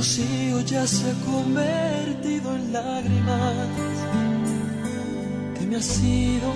rocío 0.00 0.60
ya 0.62 0.86
se 0.86 1.10
ha 1.10 1.14
convertido 1.30 2.56
en 2.56 2.72
lágrimas 2.72 3.66
que 5.54 5.66
me 5.66 5.76
ha 5.76 5.82
sido 5.82 6.50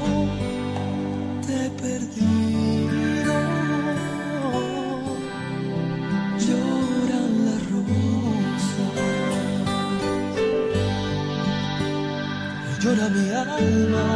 te 1.46 1.66
he 1.66 1.70
perdido. 1.84 3.34
Lloran 6.44 7.32
las 7.46 7.60
rosas, 7.72 8.94
llora 12.82 13.06
mi 13.10 13.26
alma, 13.28 14.08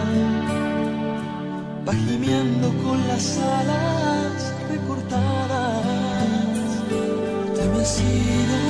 va 1.87 1.93
gimiendo 1.93 2.67
con 2.83 2.99
las 3.09 3.39
alas 3.61 4.55
recortadas. 4.71 5.99
Te 7.55 7.63
me 7.69 7.79
has 7.83 8.01
ido, 8.01 8.68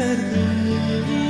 te 0.00 1.29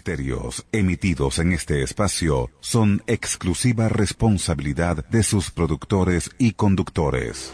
criterios 0.00 0.64
emitidos 0.72 1.38
en 1.40 1.52
este 1.52 1.82
espacio 1.82 2.48
son 2.60 3.02
exclusiva 3.06 3.90
responsabilidad 3.90 5.04
de 5.10 5.22
sus 5.22 5.50
productores 5.50 6.30
y 6.38 6.52
conductores. 6.52 7.52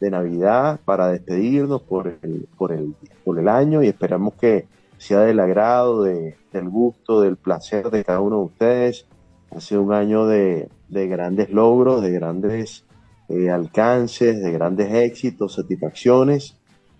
de 0.00 0.10
Navidad 0.10 0.80
para 0.84 1.08
despedirnos 1.08 1.82
por 1.82 2.16
el, 2.22 2.48
por, 2.56 2.72
el, 2.72 2.94
por 3.30 3.38
el 3.38 3.48
año 3.48 3.80
y 3.80 3.86
esperamos 3.86 4.34
que 4.34 4.66
sea 4.98 5.20
del 5.20 5.38
agrado, 5.38 6.02
de, 6.02 6.36
del 6.52 6.68
gusto, 6.68 7.20
del 7.20 7.36
placer 7.36 7.88
de 7.88 8.02
cada 8.02 8.18
uno 8.18 8.38
de 8.38 8.44
ustedes. 8.46 9.06
Ha 9.54 9.60
sido 9.60 9.82
un 9.82 9.92
año 9.92 10.26
de, 10.26 10.68
de 10.88 11.06
grandes 11.06 11.50
logros, 11.50 12.02
de 12.02 12.10
grandes 12.10 12.84
eh, 13.28 13.48
alcances, 13.48 14.42
de 14.42 14.50
grandes 14.50 14.92
éxitos, 14.92 15.54
satisfacciones, 15.54 16.56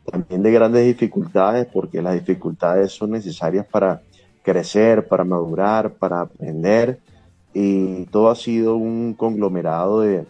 también 0.09 0.45
de 0.45 0.53
grandes 0.53 0.87
dificultades, 0.87 1.67
porque 1.67 2.01
las 2.01 2.15
dificultades 2.15 2.93
son 2.93 3.11
necesarias 3.11 3.67
para 3.67 4.03
crecer, 4.45 5.09
para 5.09 5.25
madurar, 5.25 5.95
para 5.95 6.21
aprender, 6.21 7.01
y 7.53 8.05
todo 8.07 8.31
ha 8.31 8.37
sido 8.37 8.77
un 8.77 9.15
conglomerado 9.15 10.03
de, 10.03 10.27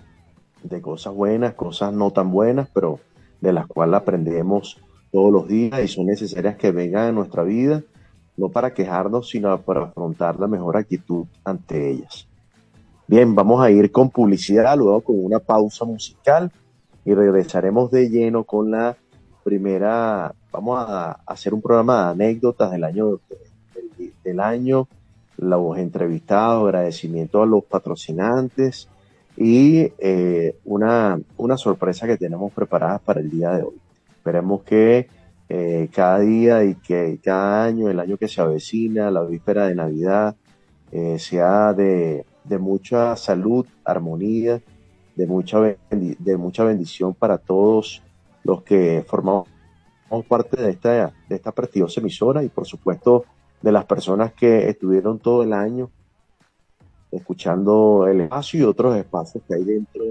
de 0.62 0.80
cosas 0.80 1.12
buenas, 1.14 1.52
cosas 1.52 1.92
no 1.92 2.10
tan 2.10 2.30
buenas, 2.30 2.70
pero 2.72 3.00
de 3.42 3.52
las 3.52 3.66
cuales 3.66 3.96
aprendemos 3.96 4.80
todos 5.10 5.32
los 5.32 5.48
días 5.48 5.80
y 5.82 5.88
son 5.88 6.06
necesarias 6.06 6.56
que 6.56 6.70
vengan 6.70 7.08
a 7.08 7.12
nuestra 7.12 7.42
vida, 7.42 7.82
no 8.36 8.48
para 8.48 8.72
quejarnos, 8.72 9.28
sino 9.28 9.60
para 9.60 9.84
afrontar 9.84 10.38
la 10.38 10.46
mejor 10.46 10.76
actitud 10.76 11.26
ante 11.44 11.90
ellas. 11.90 12.26
Bien, 13.06 13.34
vamos 13.34 13.60
a 13.62 13.70
ir 13.70 13.90
con 13.90 14.10
publicidad, 14.10 14.76
luego 14.76 15.00
con 15.00 15.24
una 15.24 15.40
pausa 15.40 15.84
musical 15.84 16.52
y 17.04 17.12
regresaremos 17.14 17.90
de 17.90 18.08
lleno 18.08 18.44
con 18.44 18.70
la 18.70 18.96
primera, 19.42 20.32
vamos 20.52 20.78
a 20.88 21.12
hacer 21.26 21.54
un 21.54 21.62
programa 21.62 22.04
de 22.04 22.24
anécdotas 22.24 22.70
del 22.70 22.84
año, 22.84 23.20
del, 23.74 24.12
del 24.22 24.40
año, 24.40 24.86
los 25.40 25.78
entrevistados, 25.78 26.64
agradecimiento 26.64 27.42
a 27.42 27.46
los 27.46 27.64
patrocinantes 27.64 28.88
y 29.36 29.90
eh, 29.98 30.56
una, 30.64 31.18
una 31.38 31.56
sorpresa 31.56 32.06
que 32.06 32.18
tenemos 32.18 32.52
preparada 32.52 32.98
para 32.98 33.20
el 33.20 33.30
día 33.30 33.52
de 33.52 33.62
hoy. 33.62 33.79
Esperemos 34.20 34.62
que 34.64 35.08
eh, 35.48 35.88
cada 35.94 36.18
día 36.18 36.62
y 36.62 36.74
que 36.74 37.18
cada 37.24 37.64
año, 37.64 37.88
el 37.88 37.98
año 37.98 38.18
que 38.18 38.28
se 38.28 38.42
avecina, 38.42 39.10
la 39.10 39.22
víspera 39.22 39.66
de 39.66 39.74
Navidad, 39.74 40.36
eh, 40.92 41.18
sea 41.18 41.72
de, 41.72 42.26
mucha 42.58 43.16
salud, 43.16 43.66
armonía, 43.82 44.60
de 45.16 45.26
mucha, 45.26 45.58
de 45.60 46.36
mucha 46.36 46.64
bendición 46.64 47.14
para 47.14 47.38
todos 47.38 48.02
los 48.44 48.62
que 48.62 49.02
formamos 49.08 49.48
parte 50.28 50.60
de 50.60 50.70
esta, 50.70 51.14
de 51.26 51.36
esta 51.36 51.52
prestigiosa 51.52 52.00
emisora 52.00 52.44
y 52.44 52.50
por 52.50 52.66
supuesto 52.66 53.24
de 53.62 53.72
las 53.72 53.86
personas 53.86 54.34
que 54.34 54.68
estuvieron 54.68 55.18
todo 55.18 55.44
el 55.44 55.54
año 55.54 55.90
escuchando 57.10 58.06
el 58.06 58.20
espacio 58.20 58.60
y 58.60 58.62
otros 58.64 58.96
espacios 58.96 59.42
que 59.48 59.54
hay 59.54 59.64
dentro 59.64 60.04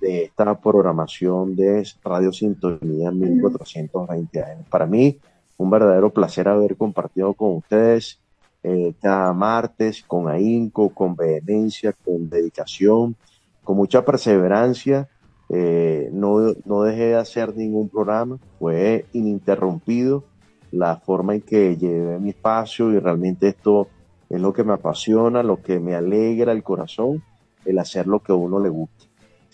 de 0.00 0.24
esta 0.24 0.58
programación 0.60 1.56
de 1.56 1.86
Radio 2.04 2.32
Sintonía 2.32 3.10
1420 3.10 4.42
años. 4.42 4.66
Para 4.68 4.86
mí, 4.86 5.18
un 5.56 5.70
verdadero 5.70 6.10
placer 6.10 6.48
haber 6.48 6.76
compartido 6.76 7.34
con 7.34 7.56
ustedes 7.56 8.20
eh, 8.62 8.94
cada 9.00 9.32
martes 9.32 10.02
con 10.04 10.28
ahínco, 10.28 10.90
con 10.90 11.14
vehemencia, 11.14 11.92
con 11.92 12.28
dedicación, 12.28 13.14
con 13.62 13.76
mucha 13.76 14.04
perseverancia. 14.04 15.08
Eh, 15.48 16.10
no, 16.12 16.52
no 16.64 16.82
dejé 16.82 17.06
de 17.06 17.14
hacer 17.16 17.56
ningún 17.56 17.88
programa, 17.88 18.38
fue 18.58 19.06
ininterrumpido 19.12 20.24
la 20.72 20.96
forma 20.96 21.36
en 21.36 21.42
que 21.42 21.76
llevé 21.76 22.18
mi 22.18 22.30
espacio 22.30 22.92
y 22.92 22.98
realmente 22.98 23.48
esto 23.48 23.88
es 24.28 24.40
lo 24.40 24.52
que 24.52 24.64
me 24.64 24.72
apasiona, 24.72 25.42
lo 25.42 25.62
que 25.62 25.78
me 25.78 25.94
alegra 25.94 26.50
el 26.50 26.64
corazón, 26.64 27.22
el 27.64 27.78
hacer 27.78 28.06
lo 28.06 28.20
que 28.20 28.32
a 28.32 28.34
uno 28.34 28.58
le 28.58 28.68
gusta. 28.68 28.95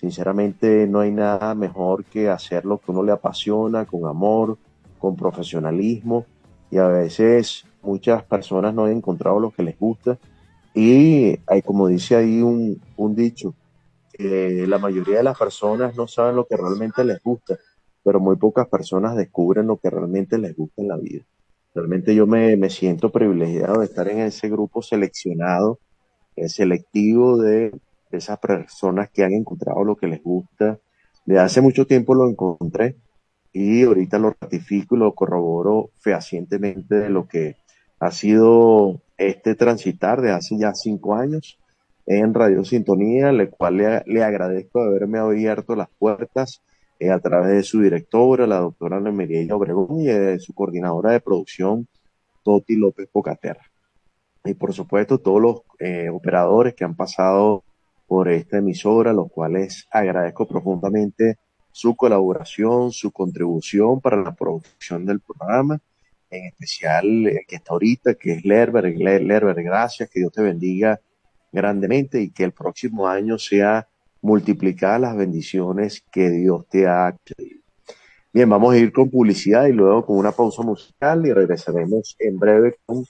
Sinceramente 0.02 0.86
no 0.86 1.00
hay 1.00 1.12
nada 1.12 1.54
mejor 1.54 2.04
que 2.04 2.28
hacer 2.28 2.66
lo 2.66 2.76
que 2.76 2.90
uno 2.90 3.02
le 3.02 3.12
apasiona, 3.12 3.86
con 3.86 4.06
amor, 4.06 4.58
con 4.98 5.16
profesionalismo 5.16 6.26
y 6.70 6.76
a 6.76 6.88
veces 6.88 7.64
muchas 7.82 8.22
personas 8.24 8.74
no 8.74 8.84
han 8.84 8.92
encontrado 8.92 9.40
lo 9.40 9.50
que 9.50 9.62
les 9.62 9.78
gusta 9.78 10.18
y 10.74 11.38
hay 11.46 11.62
como 11.62 11.86
dice 11.86 12.16
ahí 12.16 12.42
un, 12.42 12.82
un 12.96 13.14
dicho, 13.14 13.54
que 14.12 14.66
la 14.66 14.78
mayoría 14.78 15.18
de 15.18 15.22
las 15.22 15.38
personas 15.38 15.96
no 15.96 16.06
saben 16.06 16.36
lo 16.36 16.46
que 16.46 16.56
realmente 16.56 17.04
les 17.04 17.22
gusta 17.22 17.56
pero 18.02 18.20
muy 18.20 18.36
pocas 18.36 18.68
personas 18.68 19.16
descubren 19.16 19.66
lo 19.66 19.76
que 19.76 19.90
realmente 19.90 20.38
les 20.38 20.56
gusta 20.56 20.82
en 20.82 20.88
la 20.88 20.96
vida. 20.96 21.22
Realmente 21.74 22.14
yo 22.14 22.26
me, 22.26 22.56
me 22.56 22.68
siento 22.68 23.10
privilegiado 23.10 23.80
de 23.80 23.86
estar 23.86 24.08
en 24.08 24.18
ese 24.18 24.48
grupo 24.48 24.82
seleccionado, 24.82 25.78
el 26.36 26.50
selectivo 26.50 27.38
de 27.38 27.72
esas 28.18 28.38
personas 28.38 29.10
que 29.10 29.24
han 29.24 29.32
encontrado 29.32 29.84
lo 29.84 29.96
que 29.96 30.06
les 30.06 30.22
gusta. 30.22 30.78
De 31.24 31.38
hace 31.38 31.60
mucho 31.60 31.86
tiempo 31.86 32.14
lo 32.14 32.28
encontré 32.28 32.96
y 33.52 33.84
ahorita 33.84 34.18
lo 34.18 34.34
ratifico 34.40 34.96
y 34.96 34.98
lo 34.98 35.14
corroboro 35.14 35.90
fehacientemente 36.00 36.96
de 36.96 37.10
lo 37.10 37.28
que 37.28 37.56
ha 38.00 38.10
sido 38.10 39.00
este 39.16 39.54
transitar 39.54 40.20
de 40.20 40.32
hace 40.32 40.58
ya 40.58 40.74
cinco 40.74 41.14
años 41.14 41.58
en 42.06 42.34
Radio 42.34 42.64
Sintonía, 42.64 43.30
le 43.30 43.48
cual 43.48 43.76
le, 43.76 44.02
le 44.06 44.24
agradezco 44.24 44.82
de 44.82 44.88
haberme 44.88 45.18
abierto 45.18 45.76
las 45.76 45.88
puertas 45.98 46.62
eh, 46.98 47.10
a 47.10 47.18
través 47.20 47.52
de 47.52 47.62
su 47.62 47.80
directora, 47.80 48.46
la 48.46 48.58
doctora 48.58 48.96
Ana 48.96 49.12
María 49.12 49.56
Obregón, 49.56 50.00
y 50.00 50.06
de 50.06 50.38
su 50.38 50.54
coordinadora 50.54 51.12
de 51.12 51.20
producción, 51.20 51.86
Toti 52.42 52.76
López 52.76 53.08
Pocaterra. 53.10 53.64
Y 54.44 54.54
por 54.54 54.72
supuesto, 54.72 55.18
todos 55.18 55.40
los 55.40 55.62
eh, 55.78 56.10
operadores 56.10 56.74
que 56.74 56.84
han 56.84 56.96
pasado 56.96 57.64
por 58.12 58.28
esta 58.28 58.58
emisora, 58.58 59.10
los 59.14 59.32
cuales 59.32 59.86
agradezco 59.90 60.46
profundamente 60.46 61.38
su 61.70 61.96
colaboración, 61.96 62.92
su 62.92 63.10
contribución 63.10 64.02
para 64.02 64.18
la 64.18 64.34
producción 64.34 65.06
del 65.06 65.20
programa, 65.20 65.80
en 66.28 66.44
especial 66.44 67.06
el 67.26 67.46
que 67.48 67.56
está 67.56 67.72
ahorita, 67.72 68.12
que 68.16 68.32
es 68.32 68.44
Lerber. 68.44 68.84
Lerber, 68.84 69.62
gracias, 69.62 70.10
que 70.10 70.20
Dios 70.20 70.30
te 70.30 70.42
bendiga 70.42 71.00
grandemente 71.50 72.20
y 72.20 72.30
que 72.30 72.44
el 72.44 72.52
próximo 72.52 73.08
año 73.08 73.38
sea 73.38 73.88
multiplicar 74.20 75.00
las 75.00 75.16
bendiciones 75.16 76.04
que 76.12 76.28
Dios 76.28 76.68
te 76.68 76.86
ha 76.86 77.06
accedido. 77.06 77.62
Bien, 78.30 78.46
vamos 78.46 78.74
a 78.74 78.76
ir 78.76 78.92
con 78.92 79.08
publicidad 79.08 79.64
y 79.68 79.72
luego 79.72 80.04
con 80.04 80.18
una 80.18 80.32
pausa 80.32 80.62
musical 80.62 81.24
y 81.24 81.32
regresaremos 81.32 82.14
en 82.18 82.38
breve 82.38 82.76
con 82.84 83.06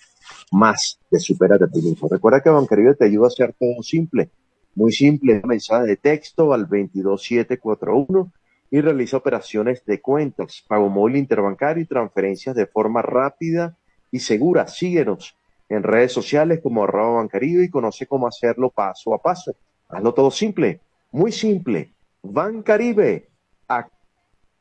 más 0.53 1.01
de 1.11 1.19
Supérate 1.19 1.65
a 1.65 1.67
ti. 1.67 1.81
Recuerda 2.09 2.41
que 2.41 2.51
Bancaribe 2.51 2.95
te 2.95 3.07
ayuda 3.07 3.25
a 3.25 3.29
hacer 3.29 3.53
todo 3.59 3.83
simple, 3.83 4.31
muy 4.75 4.93
simple, 4.93 5.43
mensaje 5.45 5.87
de 5.87 5.97
texto 5.97 6.53
al 6.53 6.67
22741 6.67 8.33
y 8.71 8.81
realiza 8.81 9.19
operaciones 9.19 9.85
de 9.85 10.01
cuentas, 10.01 10.65
pago 10.67 10.89
móvil 10.89 11.17
interbancario 11.17 11.83
y 11.83 11.87
transferencias 11.87 12.57
de 12.57 12.67
forma 12.67 13.03
rápida 13.03 13.77
y 14.11 14.19
segura. 14.21 14.67
Síguenos 14.67 15.37
en 15.69 15.83
redes 15.83 16.13
sociales 16.13 16.61
como 16.63 16.85
arroba 16.85 17.17
Bancaribe 17.17 17.65
y 17.65 17.71
conoce 17.71 18.07
cómo 18.07 18.27
hacerlo 18.27 18.71
paso 18.71 19.15
a 19.15 19.21
paso. 19.21 19.55
Hazlo 19.89 20.15
todo 20.15 20.31
simple 20.31 20.81
muy 21.13 21.31
simple. 21.31 21.93
Van 22.23 22.63
Caribe, 22.63 23.29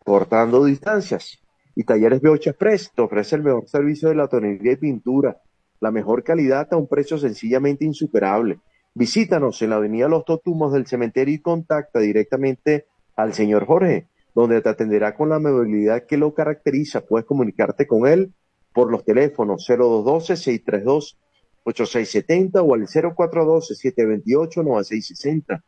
cortando 0.03 0.65
distancias. 0.65 1.39
Y 1.74 1.86
Talleres 1.86 2.22
B8 2.22 2.48
Express 2.48 2.91
te 2.94 3.01
ofrece 3.01 3.38
el 3.38 3.44
mejor 3.44 3.68
servicio 3.68 4.10
de 4.10 4.15
la 4.15 4.27
tonería 4.27 4.74
y 4.74 4.75
pintura, 4.75 5.41
la 5.80 5.89
mejor 5.89 6.24
calidad 6.24 6.68
a 6.72 6.77
un 6.77 6.88
precio 6.88 7.18
sencillamente 7.18 7.86
insuperable. 7.86 8.60
Visítanos 8.93 9.62
en 9.62 9.69
la 9.69 9.77
avenida 9.77 10.07
Los 10.07 10.25
Totumos 10.25 10.74
del 10.74 10.88
Cementerio 10.88 11.36
y 11.36 11.39
contacta 11.39 12.00
directamente 12.00 12.88
al 13.15 13.33
señor 13.33 13.65
Jorge, 13.65 14.07
donde 14.36 14.62
te 14.62 14.69
atenderá 14.69 15.15
con 15.15 15.29
la 15.29 15.38
amabilidad 15.38 16.05
que 16.05 16.17
lo 16.17 16.33
caracteriza. 16.33 17.01
Puedes 17.01 17.25
comunicarte 17.25 17.88
con 17.88 18.05
él 18.07 18.33
por 18.74 18.91
los 18.91 19.05
teléfonos 19.05 19.69
0212-632-8670 19.69 22.62
o 22.63 22.74
al 22.74 22.88
0412-728-9660 22.88 25.62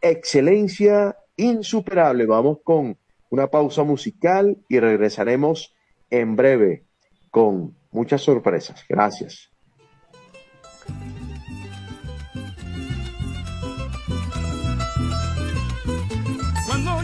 Excelencia 0.00 1.18
insuperable. 1.38 2.26
Vamos 2.26 2.58
con 2.62 2.98
una 3.30 3.46
pausa 3.46 3.82
musical 3.84 4.58
y 4.68 4.78
regresaremos 4.78 5.74
en 6.10 6.36
breve 6.36 6.84
con 7.30 7.74
muchas 7.90 8.20
sorpresas. 8.20 8.84
Gracias. 8.86 9.50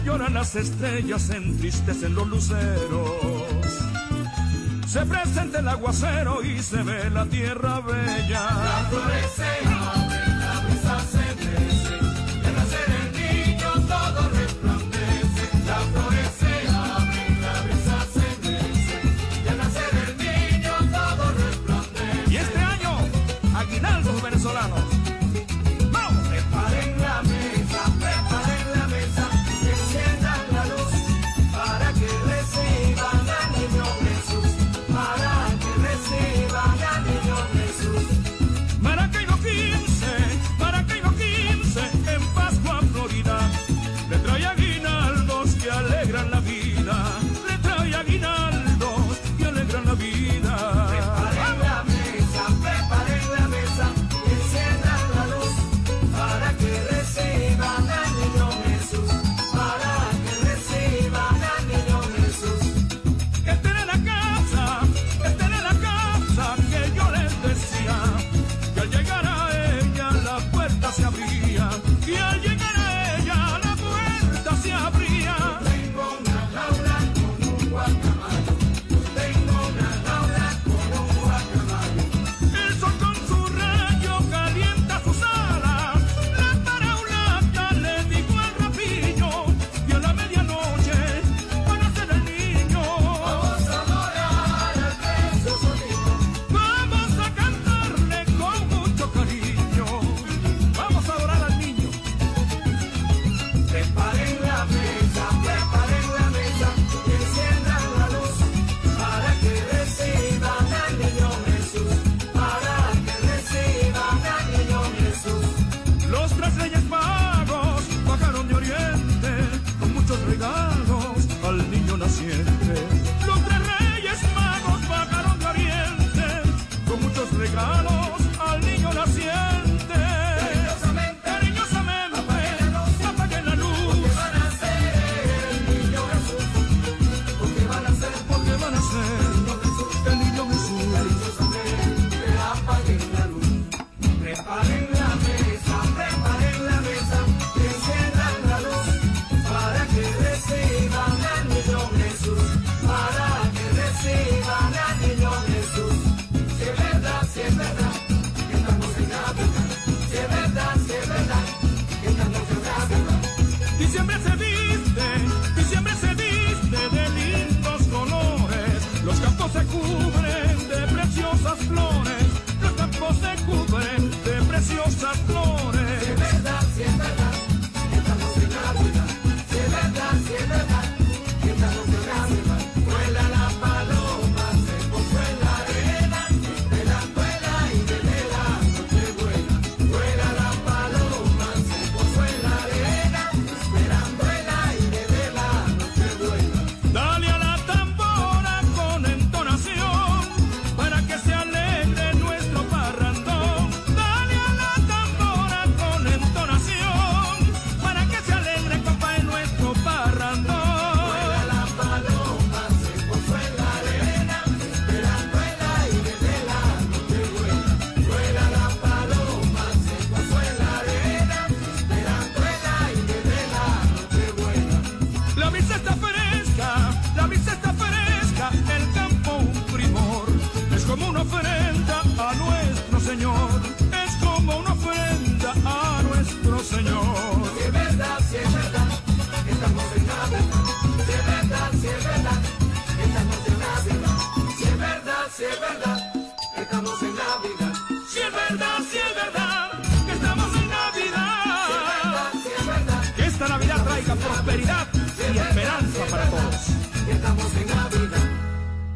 lloran 0.05 0.35
las 0.35 0.55
estrellas, 0.55 1.29
entristecen 1.31 2.13
los 2.13 2.27
luceros. 2.27 3.11
Se 4.87 5.05
presenta 5.05 5.59
el 5.59 5.67
aguacero 5.67 6.43
y 6.43 6.59
se 6.59 6.83
ve 6.83 7.09
la 7.09 7.25
tierra 7.25 7.81
bella. 7.81 8.39
La 8.39 8.87
florece, 8.89 9.74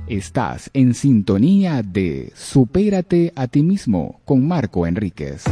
Estás 0.10 0.72
en 0.74 0.96
sintonía 0.96 1.84
de 1.84 2.32
Supérate 2.34 3.32
a 3.36 3.46
ti 3.46 3.62
mismo 3.62 4.22
con 4.26 4.48
Marco 4.48 4.88
Enríquez. 4.88 5.44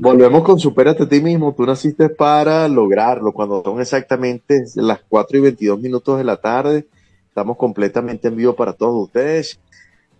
Volvemos 0.00 0.42
con 0.42 0.58
Supérate 0.58 1.04
a 1.04 1.08
ti 1.08 1.20
mismo. 1.20 1.54
Tú 1.54 1.64
naciste 1.64 2.08
para 2.08 2.66
lograrlo. 2.66 3.32
Cuando 3.32 3.62
son 3.62 3.80
exactamente 3.80 4.64
las 4.74 4.98
4 5.08 5.38
y 5.38 5.40
22 5.42 5.80
minutos 5.80 6.18
de 6.18 6.24
la 6.24 6.38
tarde, 6.38 6.88
estamos 7.28 7.56
completamente 7.56 8.26
en 8.26 8.34
vivo 8.34 8.56
para 8.56 8.72
todos 8.72 9.04
ustedes. 9.04 9.60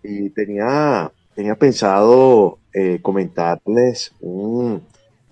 Y 0.04 0.30
tenía, 0.30 1.10
tenía 1.34 1.56
pensado 1.56 2.60
eh, 2.72 3.00
comentarles 3.02 4.14
un, 4.20 4.82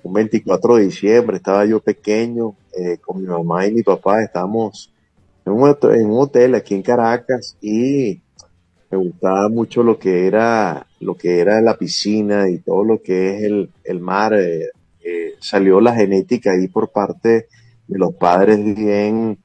un 0.06 0.12
24 0.14 0.76
de 0.76 0.84
diciembre. 0.84 1.36
Estaba 1.36 1.64
yo 1.66 1.80
pequeño 1.80 2.54
eh, 2.76 2.98
con 2.98 3.20
mi 3.20 3.26
mamá 3.28 3.66
y 3.66 3.72
mi 3.72 3.82
papá. 3.82 4.22
Estábamos 4.22 4.92
en 5.44 5.52
un, 5.52 5.62
hotel- 6.18 6.54
aquí 6.54 6.74
en 6.74 6.82
Caracas 6.82 7.56
y 7.60 8.20
me 8.90 8.98
gustaba 8.98 9.48
mucho 9.48 9.82
lo 9.82 9.98
que 9.98 10.26
era 10.26 10.86
lo 11.00 11.14
que 11.16 11.40
era 11.40 11.60
la 11.60 11.76
piscina 11.76 12.48
y 12.48 12.58
todo 12.58 12.84
lo 12.84 13.02
que 13.02 13.36
es 13.36 13.42
el, 13.44 13.70
el 13.84 14.00
mar. 14.00 14.34
eh, 14.34 14.68
eh, 15.04 15.34
salió 15.40 15.80
la 15.80 15.94
genética 15.94 16.50
ahí 16.52 16.66
por 16.68 16.90
parte 16.90 17.46
de 17.86 17.98
los 17.98 18.14
padres 18.16 18.58
bien, 18.74 19.38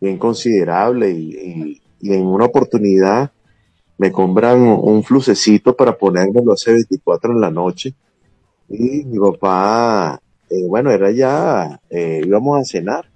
bien 0.00 0.16
considerable 0.18 1.10
y 1.10 1.80
en 2.02 2.24
una 2.26 2.44
oportunidad 2.44 3.32
me 3.98 4.12
compran 4.12 4.60
un 4.62 5.02
flucecito 5.02 5.74
para 5.74 5.96
ponérmelo 5.98 6.52
hace 6.52 6.72
24 6.72 7.32
en 7.32 7.40
la 7.40 7.50
noche 7.50 7.94
y 8.68 9.04
mi 9.04 9.18
papá, 9.18 10.20
eh, 10.50 10.66
bueno, 10.68 10.90
era 10.90 11.10
ya, 11.10 11.80
eh, 11.90 12.22
íbamos 12.24 12.60
a 12.60 12.64
cenar. 12.64 13.10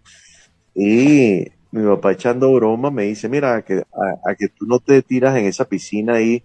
Y 0.74 1.46
mi 1.72 1.84
papá 1.86 2.12
echando 2.12 2.52
broma 2.54 2.90
me 2.90 3.04
dice, 3.04 3.28
mira, 3.28 3.56
a 3.56 3.62
que, 3.64 3.82
a, 4.26 4.34
que 4.36 4.48
tú 4.48 4.66
no 4.66 4.80
te 4.80 5.02
tiras 5.02 5.36
en 5.36 5.46
esa 5.46 5.66
piscina 5.66 6.14
ahí, 6.16 6.44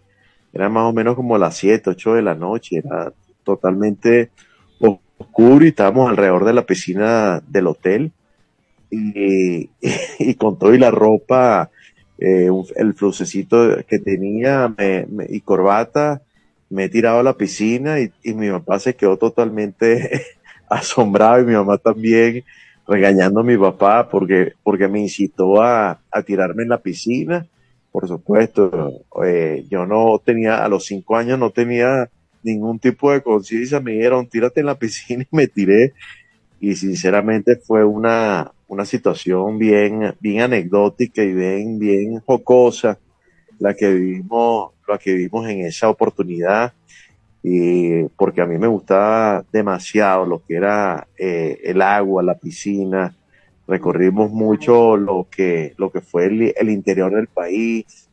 era 0.54 0.70
más 0.70 0.86
o 0.89 0.93
menos 0.93 1.15
como 1.15 1.38
las 1.38 1.58
7, 1.58 1.91
8 1.91 2.13
de 2.13 2.22
la 2.24 2.36
noche, 2.36 2.78
era 2.78 3.13
totalmente 3.43 4.32
oscuro 4.80 5.65
y 5.65 5.70
estábamos 5.70 6.10
alrededor 6.10 6.46
de 6.46 6.54
la 6.54 6.65
piscina 6.65 7.41
del 7.48 7.67
hotel. 7.67 8.13
Y, 8.89 9.70
con 10.38 10.58
todo 10.58 10.74
y 10.74 10.78
la 10.80 10.91
ropa, 10.91 11.70
eh, 12.17 12.50
el 12.76 12.93
flucecito 12.93 13.78
que 13.88 14.00
tenía 14.00 14.74
me- 14.78 15.06
me- 15.08 15.26
y 15.30 15.41
corbata, 15.41 16.22
me 16.70 16.86
he 16.86 16.90
tirado 16.90 17.20
a 17.20 17.24
la 17.24 17.34
piscina 17.34 18.00
y, 18.00 18.12
y 18.24 18.34
mi 18.34 18.50
papá 18.50 18.80
se 18.80 18.96
quedó 18.96 19.18
totalmente 19.18 20.26
asombrado 20.70 21.42
y 21.42 21.46
mi 21.46 21.54
mamá 21.54 21.78
también 21.78 22.44
regañando 22.88 23.42
a 23.42 23.44
mi 23.44 23.58
papá 23.58 24.10
porque, 24.10 24.54
porque 24.64 24.88
me 24.88 25.02
incitó 25.02 25.62
a, 25.62 26.00
a 26.12 26.22
tirarme 26.24 26.64
en 26.64 26.70
la 26.70 26.78
piscina. 26.78 27.46
Por 27.92 28.08
supuesto, 28.08 29.02
eh, 29.26 29.66
yo 29.70 29.86
no 29.86 30.22
tenía, 30.24 30.64
a 30.64 30.70
los 30.70 30.86
cinco 30.86 31.16
años 31.16 31.40
no 31.40 31.50
tenía 31.50 32.10
ningún 32.44 32.80
tipo 32.80 33.12
de 33.12 33.22
conciencia, 33.22 33.80
me 33.80 33.94
dijeron 33.94 34.28
tírate 34.28 34.60
en 34.60 34.68
la 34.68 34.76
piscina 34.76 35.24
y 35.24 35.36
me 35.36 35.48
tiré 35.48 35.94
y 36.60 36.76
sinceramente 36.76 37.56
fue 37.56 37.84
una, 37.84 38.52
una 38.68 38.86
situación 38.86 39.58
bien, 39.58 40.16
bien 40.20 40.42
anecdótica 40.42 41.24
y 41.24 41.34
bien, 41.34 41.80
bien 41.80 42.20
jocosa 42.26 42.98
la 43.60 43.74
que 43.74 43.93
vivimos, 43.93 44.72
la 44.88 44.98
que 44.98 45.13
vivimos 45.13 45.48
en 45.50 45.62
esa 45.62 45.89
oportunidad 45.89 46.74
y 47.43 48.04
porque 48.17 48.41
a 48.41 48.46
mí 48.46 48.58
me 48.58 48.67
gustaba 48.67 49.46
demasiado 49.52 50.26
lo 50.26 50.43
que 50.43 50.56
era 50.56 51.08
eh, 51.17 51.60
el 51.63 51.82
agua, 51.82 52.24
la 52.24 52.36
piscina, 52.36 53.15
recorrimos 53.67 54.32
mucho 54.32 54.98
lo 54.98 55.28
que, 55.30 55.74
lo 55.78 55.91
que 55.91 56.02
fue 56.02 56.26
el, 56.26 56.70
interior 56.70 57.13
del 57.13 57.28
país, 57.28 58.10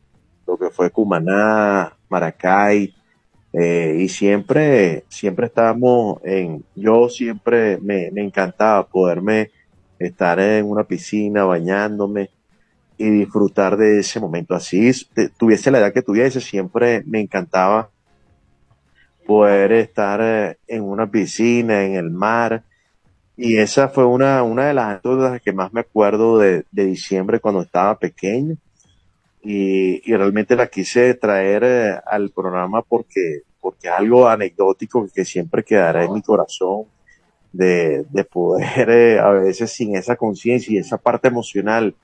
lo 0.47 0.57
que 0.57 0.69
fue 0.69 0.91
Cumaná, 0.91 1.93
Maracay, 2.09 2.93
eh, 3.53 3.97
y 3.99 4.09
siempre, 4.09 5.05
siempre 5.09 5.47
estábamos 5.47 6.19
en, 6.23 6.63
yo 6.75 7.09
siempre 7.09 7.77
me, 7.81 8.11
me 8.11 8.21
encantaba 8.21 8.85
poderme 8.87 9.51
estar 9.97 10.39
en 10.39 10.65
una 10.69 10.83
piscina 10.83 11.45
bañándome 11.45 12.29
y 12.97 13.09
disfrutar 13.09 13.77
de 13.77 13.99
ese 13.99 14.19
momento. 14.19 14.55
Así 14.55 14.91
tuviese 15.37 15.71
la 15.71 15.79
edad 15.79 15.93
que 15.93 16.01
tuviese, 16.01 16.41
siempre 16.41 17.03
me 17.05 17.19
encantaba 17.19 17.89
poder 19.25 19.71
estar 19.73 20.21
eh, 20.21 20.57
en 20.67 20.83
una 20.83 21.09
piscina, 21.09 21.83
en 21.83 21.95
el 21.95 22.11
mar. 22.11 22.63
Y 23.37 23.57
esa 23.57 23.89
fue 23.89 24.05
una, 24.05 24.43
una 24.43 24.67
de 24.67 24.73
las 24.73 24.85
anécdotas 24.85 25.41
que 25.41 25.51
más 25.51 25.73
me 25.73 25.81
acuerdo 25.81 26.37
de, 26.37 26.65
de 26.71 26.85
diciembre 26.85 27.39
cuando 27.39 27.61
estaba 27.61 27.97
pequeño. 27.97 28.55
Y, 29.43 30.01
y 30.09 30.15
realmente 30.15 30.55
la 30.55 30.67
quise 30.67 31.13
traer 31.15 31.63
eh, 31.63 31.99
al 32.05 32.31
programa 32.31 32.81
porque, 32.81 33.41
porque 33.61 33.87
es 33.87 33.93
algo 33.93 34.27
anecdótico 34.27 35.07
que 35.13 35.25
siempre 35.25 35.63
quedará 35.63 36.05
en 36.05 36.13
mi 36.13 36.21
corazón 36.21 36.85
de, 37.51 38.05
de 38.09 38.23
poder 38.23 38.89
eh, 38.89 39.19
a 39.19 39.29
veces 39.29 39.71
sin 39.71 39.95
esa 39.95 40.15
conciencia 40.15 40.73
y 40.73 40.77
esa 40.77 40.97
parte 40.97 41.27
emocional 41.27 41.95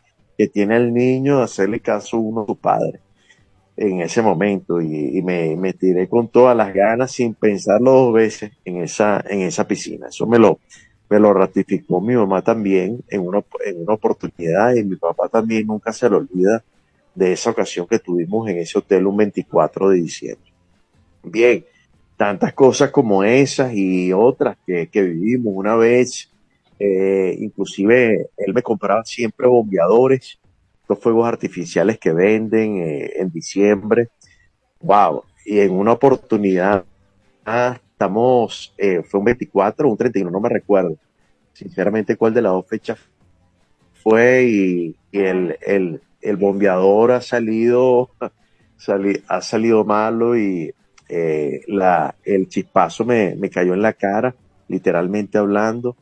tiene 0.47 0.77
el 0.77 0.93
niño, 0.93 1.41
hacerle 1.41 1.79
caso 1.79 2.17
uno 2.17 2.41
a 2.41 2.45
su 2.45 2.55
padre 2.55 2.99
en 3.77 4.01
ese 4.01 4.21
momento 4.21 4.81
y, 4.81 5.21
me, 5.23 5.55
me 5.55 5.73
tiré 5.73 6.07
con 6.07 6.27
todas 6.27 6.55
las 6.55 6.73
ganas 6.73 7.11
sin 7.11 7.33
pensarlo 7.33 7.91
dos 7.91 8.13
veces 8.13 8.51
en 8.65 8.77
esa, 8.77 9.23
en 9.27 9.41
esa 9.41 9.67
piscina. 9.67 10.07
Eso 10.09 10.27
me 10.27 10.37
lo, 10.37 10.59
me 11.09 11.19
lo 11.19 11.33
ratificó 11.33 11.99
mi 11.99 12.15
mamá 12.15 12.41
también 12.41 13.03
en 13.09 13.21
una, 13.21 13.43
en 13.65 13.81
una 13.81 13.93
oportunidad 13.93 14.75
y 14.75 14.83
mi 14.83 14.97
papá 14.97 15.29
también 15.29 15.67
nunca 15.67 15.91
se 15.93 16.09
le 16.09 16.17
olvida 16.17 16.63
de 17.15 17.33
esa 17.33 17.49
ocasión 17.49 17.87
que 17.87 17.99
tuvimos 17.99 18.47
en 18.49 18.57
ese 18.57 18.77
hotel 18.77 19.07
un 19.07 19.17
24 19.17 19.89
de 19.89 19.97
diciembre. 19.97 20.51
Bien, 21.23 21.65
tantas 22.17 22.53
cosas 22.53 22.91
como 22.91 23.23
esas 23.23 23.73
y 23.73 24.13
otras 24.13 24.57
que 24.65 25.01
vivimos 25.01 25.53
una 25.55 25.75
vez. 25.75 26.30
Eh, 26.83 27.35
inclusive 27.39 28.29
él 28.37 28.53
me 28.53 28.63
compraba 28.63 29.03
siempre 29.05 29.47
bombeadores, 29.47 30.39
los 30.89 30.99
fuegos 30.99 31.27
artificiales 31.27 31.99
que 31.99 32.11
venden 32.13 32.77
eh, 32.77 33.11
en 33.17 33.29
diciembre. 33.31 34.09
Wow. 34.81 35.23
Y 35.45 35.59
en 35.59 35.71
una 35.73 35.93
oportunidad, 35.93 36.85
ah, 37.45 37.79
estamos, 37.91 38.73
eh, 38.77 39.03
fue 39.03 39.19
un 39.19 39.25
24 39.25 39.87
o 39.87 39.91
un 39.91 39.97
31, 39.97 40.31
no 40.31 40.39
me 40.39 40.49
recuerdo. 40.49 40.97
Sinceramente, 41.53 42.17
cuál 42.17 42.33
de 42.33 42.41
las 42.41 42.53
dos 42.53 42.67
fechas 42.67 42.99
fue 44.03 44.45
y, 44.45 44.95
el, 45.11 45.57
el, 45.61 46.01
el 46.21 46.37
bombeador 46.37 47.11
ha 47.11 47.21
salido, 47.21 48.09
sali- 48.77 49.23
ha 49.27 49.41
salido 49.41 49.83
malo 49.83 50.37
y 50.37 50.73
eh, 51.09 51.61
la, 51.67 52.15
el 52.23 52.47
chispazo 52.47 53.05
me, 53.05 53.35
me 53.35 53.49
cayó 53.49 53.73
en 53.73 53.81
la 53.81 53.93
cara, 53.93 54.33
literalmente 54.67 55.37
hablando. 55.37 55.95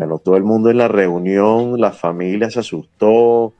Bueno, 0.00 0.18
todo 0.18 0.38
el 0.38 0.44
mundo 0.44 0.70
en 0.70 0.78
la 0.78 0.88
reunión, 0.88 1.78
la 1.78 1.92
familia 1.92 2.50
se 2.50 2.60
asustó, 2.60 3.52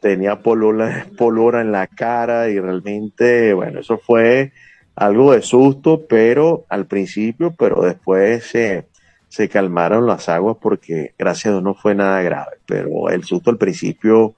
tenía 0.00 0.42
polora, 0.42 1.06
polora 1.16 1.60
en 1.60 1.70
la 1.70 1.86
cara 1.86 2.48
y 2.48 2.58
realmente, 2.58 3.54
bueno, 3.54 3.78
eso 3.78 3.96
fue 3.96 4.50
algo 4.96 5.30
de 5.30 5.42
susto, 5.42 6.04
pero 6.08 6.66
al 6.70 6.86
principio, 6.86 7.54
pero 7.56 7.82
después 7.82 8.42
se, 8.46 8.88
se 9.28 9.48
calmaron 9.48 10.08
las 10.08 10.28
aguas 10.28 10.56
porque 10.60 11.14
gracias 11.16 11.46
a 11.46 11.50
Dios 11.52 11.62
no 11.62 11.74
fue 11.74 11.94
nada 11.94 12.20
grave, 12.20 12.56
pero 12.66 13.08
el 13.08 13.22
susto 13.22 13.50
al 13.50 13.58
principio 13.58 14.34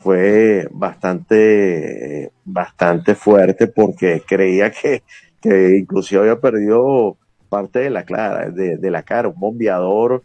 fue 0.00 0.66
bastante, 0.72 2.32
bastante 2.44 3.14
fuerte 3.14 3.68
porque 3.68 4.24
creía 4.26 4.72
que, 4.72 5.04
que 5.40 5.76
inclusive 5.78 6.22
había 6.22 6.40
perdido 6.40 7.16
parte 7.48 7.78
de 7.78 7.90
la 7.90 8.04
cara, 8.04 8.50
de, 8.50 8.76
de 8.76 8.90
la 8.90 9.04
cara, 9.04 9.28
un 9.28 9.38
bombeador 9.38 10.24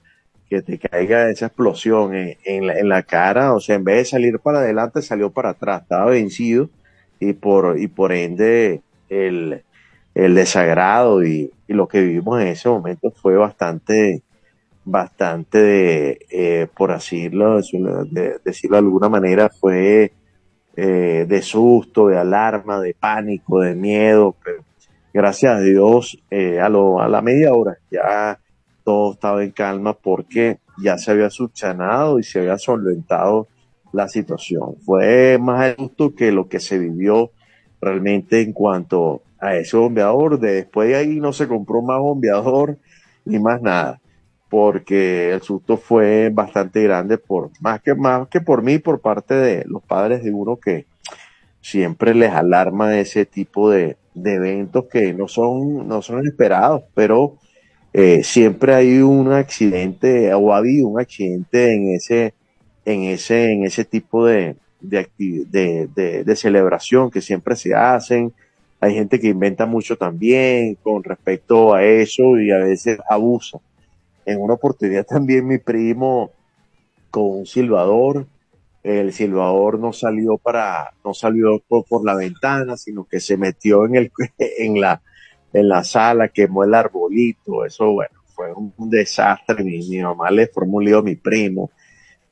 que 0.49 0.61
te 0.61 0.77
caiga 0.77 1.29
esa 1.29 1.47
explosión 1.47 2.13
en, 2.13 2.67
la, 2.67 2.79
en 2.79 2.89
la 2.89 3.03
cara, 3.03 3.53
o 3.53 3.59
sea, 3.59 3.75
en 3.75 3.83
vez 3.83 3.97
de 3.97 4.05
salir 4.05 4.39
para 4.39 4.59
adelante, 4.59 5.01
salió 5.01 5.31
para 5.31 5.51
atrás, 5.51 5.81
estaba 5.81 6.05
vencido 6.05 6.69
y 7.19 7.33
por, 7.33 7.79
y 7.79 7.87
por 7.87 8.11
ende 8.11 8.81
el, 9.09 9.63
el 10.13 10.35
desagrado 10.35 11.23
y, 11.23 11.51
y 11.67 11.73
lo 11.73 11.87
que 11.87 12.01
vivimos 12.01 12.41
en 12.41 12.47
ese 12.47 12.69
momento 12.69 13.11
fue 13.11 13.35
bastante, 13.35 14.21
bastante 14.83 15.57
de, 15.61 16.19
eh, 16.29 16.67
por 16.75 16.91
así 16.91 17.23
decirlo, 17.23 17.59
de, 18.05 18.39
decirlo 18.43 18.77
de 18.77 18.83
alguna 18.83 19.09
manera, 19.09 19.49
fue 19.49 20.11
eh, 20.75 21.25
de 21.27 21.41
susto, 21.41 22.07
de 22.07 22.17
alarma, 22.17 22.79
de 22.79 22.93
pánico, 22.93 23.61
de 23.61 23.75
miedo, 23.75 24.35
pero 24.43 24.63
gracias 25.13 25.55
a 25.55 25.59
Dios, 25.59 26.17
eh, 26.29 26.59
a, 26.59 26.69
lo, 26.69 27.01
a 27.01 27.07
la 27.07 27.21
media 27.21 27.53
hora 27.53 27.77
ya 27.89 28.39
todo 28.85 29.13
estaba 29.13 29.43
en 29.43 29.51
calma 29.51 29.93
porque 29.93 30.59
ya 30.81 30.97
se 30.97 31.11
había 31.11 31.29
subsanado 31.29 32.19
y 32.19 32.23
se 32.23 32.39
había 32.39 32.57
solventado 32.57 33.47
la 33.91 34.07
situación. 34.07 34.75
Fue 34.85 35.37
más 35.41 35.75
justo 35.75 36.13
que 36.13 36.31
lo 36.31 36.47
que 36.47 36.59
se 36.59 36.77
vivió 36.77 37.31
realmente 37.81 38.41
en 38.41 38.53
cuanto 38.53 39.23
a 39.39 39.55
ese 39.55 39.75
bombeador. 39.75 40.39
Después 40.39 40.89
de 40.89 40.95
ahí 40.95 41.19
no 41.19 41.33
se 41.33 41.47
compró 41.47 41.81
más 41.81 41.99
bombeador 41.99 42.77
ni 43.25 43.39
más 43.39 43.59
nada, 43.61 43.99
porque 44.49 45.31
el 45.31 45.41
susto 45.41 45.77
fue 45.77 46.29
bastante 46.31 46.83
grande 46.83 47.17
por 47.17 47.49
más 47.59 47.81
que 47.81 47.95
más 47.95 48.27
que 48.27 48.39
por 48.39 48.61
mí, 48.61 48.77
por 48.77 49.01
parte 49.01 49.33
de 49.33 49.65
los 49.65 49.81
padres 49.81 50.23
de 50.23 50.31
uno 50.31 50.57
que 50.57 50.85
siempre 51.59 52.13
les 52.13 52.31
alarma 52.31 52.99
ese 52.99 53.25
tipo 53.25 53.71
de, 53.71 53.97
de 54.13 54.33
eventos 54.35 54.85
que 54.85 55.11
no 55.13 55.27
son 55.27 55.87
no 55.87 56.03
son 56.03 56.27
esperados, 56.27 56.83
pero 56.93 57.39
eh, 57.97 58.23
siempre 58.23 58.75
hay 58.75 58.99
un 58.99 59.31
accidente 59.33 60.33
o 60.33 60.53
ha 60.53 60.57
habido 60.57 60.87
un 60.89 60.99
accidente 60.99 61.73
en 61.73 61.89
ese 61.95 62.33
en 62.85 63.03
ese 63.03 63.51
en 63.53 63.65
ese 63.65 63.85
tipo 63.85 64.25
de 64.25 64.57
de, 64.81 65.09
de, 65.17 65.87
de- 65.95 66.23
de 66.23 66.35
celebración 66.35 67.09
que 67.11 67.21
siempre 67.21 67.55
se 67.55 67.73
hacen. 67.75 68.33
Hay 68.81 68.93
gente 68.95 69.19
que 69.19 69.29
inventa 69.29 69.65
mucho 69.65 69.97
también 69.97 70.75
con 70.83 71.03
respecto 71.03 71.73
a 71.73 71.83
eso 71.83 72.37
y 72.39 72.51
a 72.51 72.59
veces 72.59 72.99
abusa. 73.09 73.59
En 74.25 74.41
una 74.41 74.55
oportunidad 74.55 75.05
también 75.05 75.47
mi 75.47 75.57
primo 75.59 76.31
con 77.11 77.23
un 77.39 77.45
silbador, 77.45 78.27
el 78.83 79.13
silbador 79.13 79.79
no 79.79 79.93
salió 79.93 80.37
para, 80.37 80.93
no 81.03 81.13
salió 81.13 81.59
por, 81.67 81.85
por 81.85 82.05
la 82.05 82.15
ventana, 82.15 82.77
sino 82.77 83.05
que 83.05 83.19
se 83.19 83.37
metió 83.37 83.85
en 83.85 83.95
el, 83.95 84.11
en 84.37 84.81
la, 84.81 85.01
en 85.55 85.69
la 85.69 85.83
sala, 85.83 86.29
quemó 86.29 86.63
el 86.63 86.73
arbolito, 86.73 87.65
eso 87.65 87.91
bueno, 87.93 88.19
fue 88.35 88.53
un, 88.53 88.73
desastre, 88.89 89.63
mi, 89.63 89.79
mi 89.89 90.01
mamá 90.01 90.31
le 90.31 90.49
lío 90.81 90.99
a 90.99 91.03
mi 91.03 91.15
primo, 91.15 91.71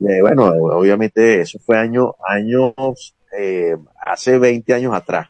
Eh, 0.00 0.20
bueno, 0.22 0.44
obviamente 0.78 1.40
eso 1.40 1.58
fue 1.60 1.78
año, 1.78 2.14
años, 2.26 3.16
eh, 3.38 3.76
hace 4.06 4.38
20 4.38 4.74
años 4.74 4.94
atrás, 4.94 5.28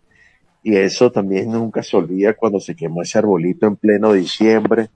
y 0.62 0.76
eso 0.76 1.10
también 1.12 1.50
nunca 1.52 1.82
se 1.82 1.96
olvida 1.96 2.34
cuando 2.34 2.60
se 2.60 2.74
quemó 2.76 3.02
ese 3.02 3.18
arbolito 3.18 3.66
en 3.66 3.76
pleno 3.76 4.12
diciembre, 4.12 4.88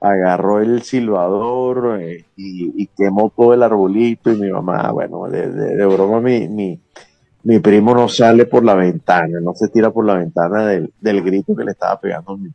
agarró 0.00 0.60
el 0.60 0.82
silbador 0.82 2.00
eh, 2.02 2.26
y, 2.36 2.86
quemó 2.96 3.30
todo 3.36 3.54
el 3.54 3.62
arbolito 3.62 4.32
y 4.32 4.38
mi 4.40 4.50
mamá, 4.50 4.92
bueno, 4.92 5.28
de- 5.28 5.50
de 5.50 5.86
broma 5.86 6.20
mi, 6.20 6.48
mi, 6.48 6.80
mi 7.48 7.58
primo 7.66 7.94
no 7.94 8.08
sale 8.08 8.46
por 8.46 8.64
la 8.64 8.74
ventana, 8.74 9.40
no 9.40 9.54
se 9.54 9.68
tira 9.68 9.90
por 9.90 10.04
la 10.06 10.14
ventana 10.22 10.66
del, 10.66 10.92
del 11.00 11.22
grito 11.22 11.56
que 11.56 11.64
le 11.64 11.72
estaba 11.72 12.00
pegando 12.00 12.36
mi 12.36 12.50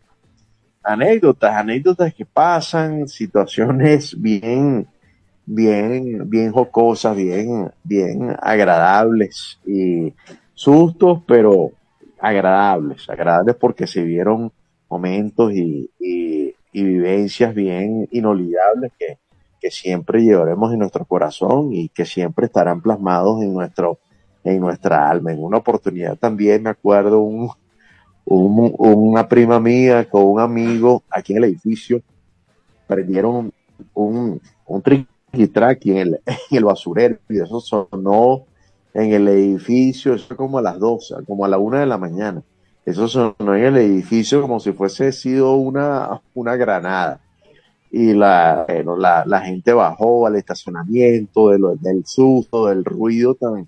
anécdotas, 0.84 1.56
anécdotas 1.56 2.14
que 2.14 2.26
pasan, 2.26 3.08
situaciones 3.08 4.20
bien, 4.22 4.88
bien, 5.46 6.30
bien 6.30 6.52
jocosas, 6.52 7.16
bien, 7.16 7.72
bien 7.84 8.36
agradables 8.42 9.60
y 9.66 10.14
sustos, 10.54 11.22
pero 11.28 11.72
agradables, 12.20 13.10
agradables 13.10 13.56
porque 13.56 13.88
se 13.88 14.04
vieron 14.04 14.52
momentos 14.90 15.54
y, 15.54 15.90
y- 16.00 16.54
y 16.76 16.84
vivencias 16.84 17.54
bien 17.54 18.08
inolvidables 18.12 18.92
que, 18.98 19.18
que 19.60 19.70
siempre 19.72 20.22
llevaremos 20.24 20.74
en 20.74 20.80
nuestro 20.80 21.06
corazón 21.06 21.72
y 21.74 21.90
que 21.90 22.06
siempre 22.06 22.48
estarán 22.48 22.82
plasmados 22.82 23.42
en 23.44 23.54
nuestro, 23.54 24.00
en 24.44 24.60
nuestra 24.62 25.10
alma. 25.10 25.32
En 25.34 25.44
una 25.44 25.58
oportunidad 25.60 26.18
también 26.18 26.64
me 26.64 26.70
acuerdo 26.72 27.22
un, 27.22 27.50
un- 28.26 28.74
una 28.80 29.28
prima 29.28 29.60
mía 29.60 30.10
con 30.10 30.24
un 30.26 30.40
amigo 30.42 31.04
aquí 31.10 31.34
en 31.34 31.40
el 31.40 31.44
edificio 31.46 32.02
prendieron 32.88 33.52
un, 33.94 34.42
un 34.66 34.82
triqui-traqui 34.84 35.92
en 35.92 35.98
el, 35.98 36.22
en 36.26 36.58
el 36.58 36.66
basurero 36.66 37.20
y 37.30 37.40
eso 37.42 37.60
sonó 37.60 38.48
en 38.94 39.12
el 39.14 39.28
edificio, 39.28 40.14
eso 40.14 40.36
como 40.36 40.60
a 40.60 40.62
las 40.62 40.80
12, 40.80 41.16
como 41.28 41.46
a 41.46 41.48
la 41.48 41.58
una 41.58 41.80
de 41.80 41.86
la 41.88 41.98
mañana. 41.98 42.44
Eso 42.86 43.08
sonó 43.08 43.36
en 43.56 43.64
el 43.66 43.78
edificio 43.78 44.42
como 44.42 44.60
si 44.60 44.72
fuese 44.74 45.12
sido 45.12 45.56
una, 45.56 46.22
una 46.34 46.56
granada. 46.56 47.22
Y 47.90 48.14
la, 48.14 48.66
bueno, 48.68 48.98
la, 48.98 49.24
la 49.28 49.42
gente 49.42 49.74
bajó 49.74 50.28
al 50.28 50.36
estacionamiento 50.36 51.50
de 51.52 51.60
lo- 51.60 51.76
del 51.78 52.06
susto, 52.06 52.68
del 52.68 52.84
ruido 52.86 53.36
tan, 53.36 53.68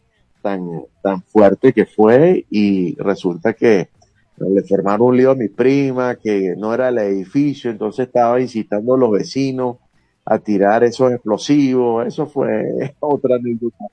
tan, 1.02 1.22
fuerte 1.24 1.74
que 1.74 1.86
fue 1.86 2.46
y 2.52 2.96
resulta 2.96 3.54
que 3.54 3.90
le 4.38 4.64
formaron 4.64 5.08
un 5.08 5.18
lío 5.18 5.32
a 5.32 5.36
mi 5.36 5.48
prima 5.48 6.16
que 6.16 6.56
no 6.56 6.74
era 6.74 6.90
el 6.90 6.98
edificio, 7.00 7.72
entonces 7.72 8.08
estaba 8.08 8.40
incitando 8.40 8.94
a 8.94 8.98
los 8.98 9.12
vecinos 9.12 9.78
a 10.24 10.38
tirar 10.38 10.84
esos 10.84 11.12
explosivos. 11.12 12.06
Eso 12.06 12.28
fue 12.28 12.96
otra 13.00 13.38
anécdota 13.38 13.86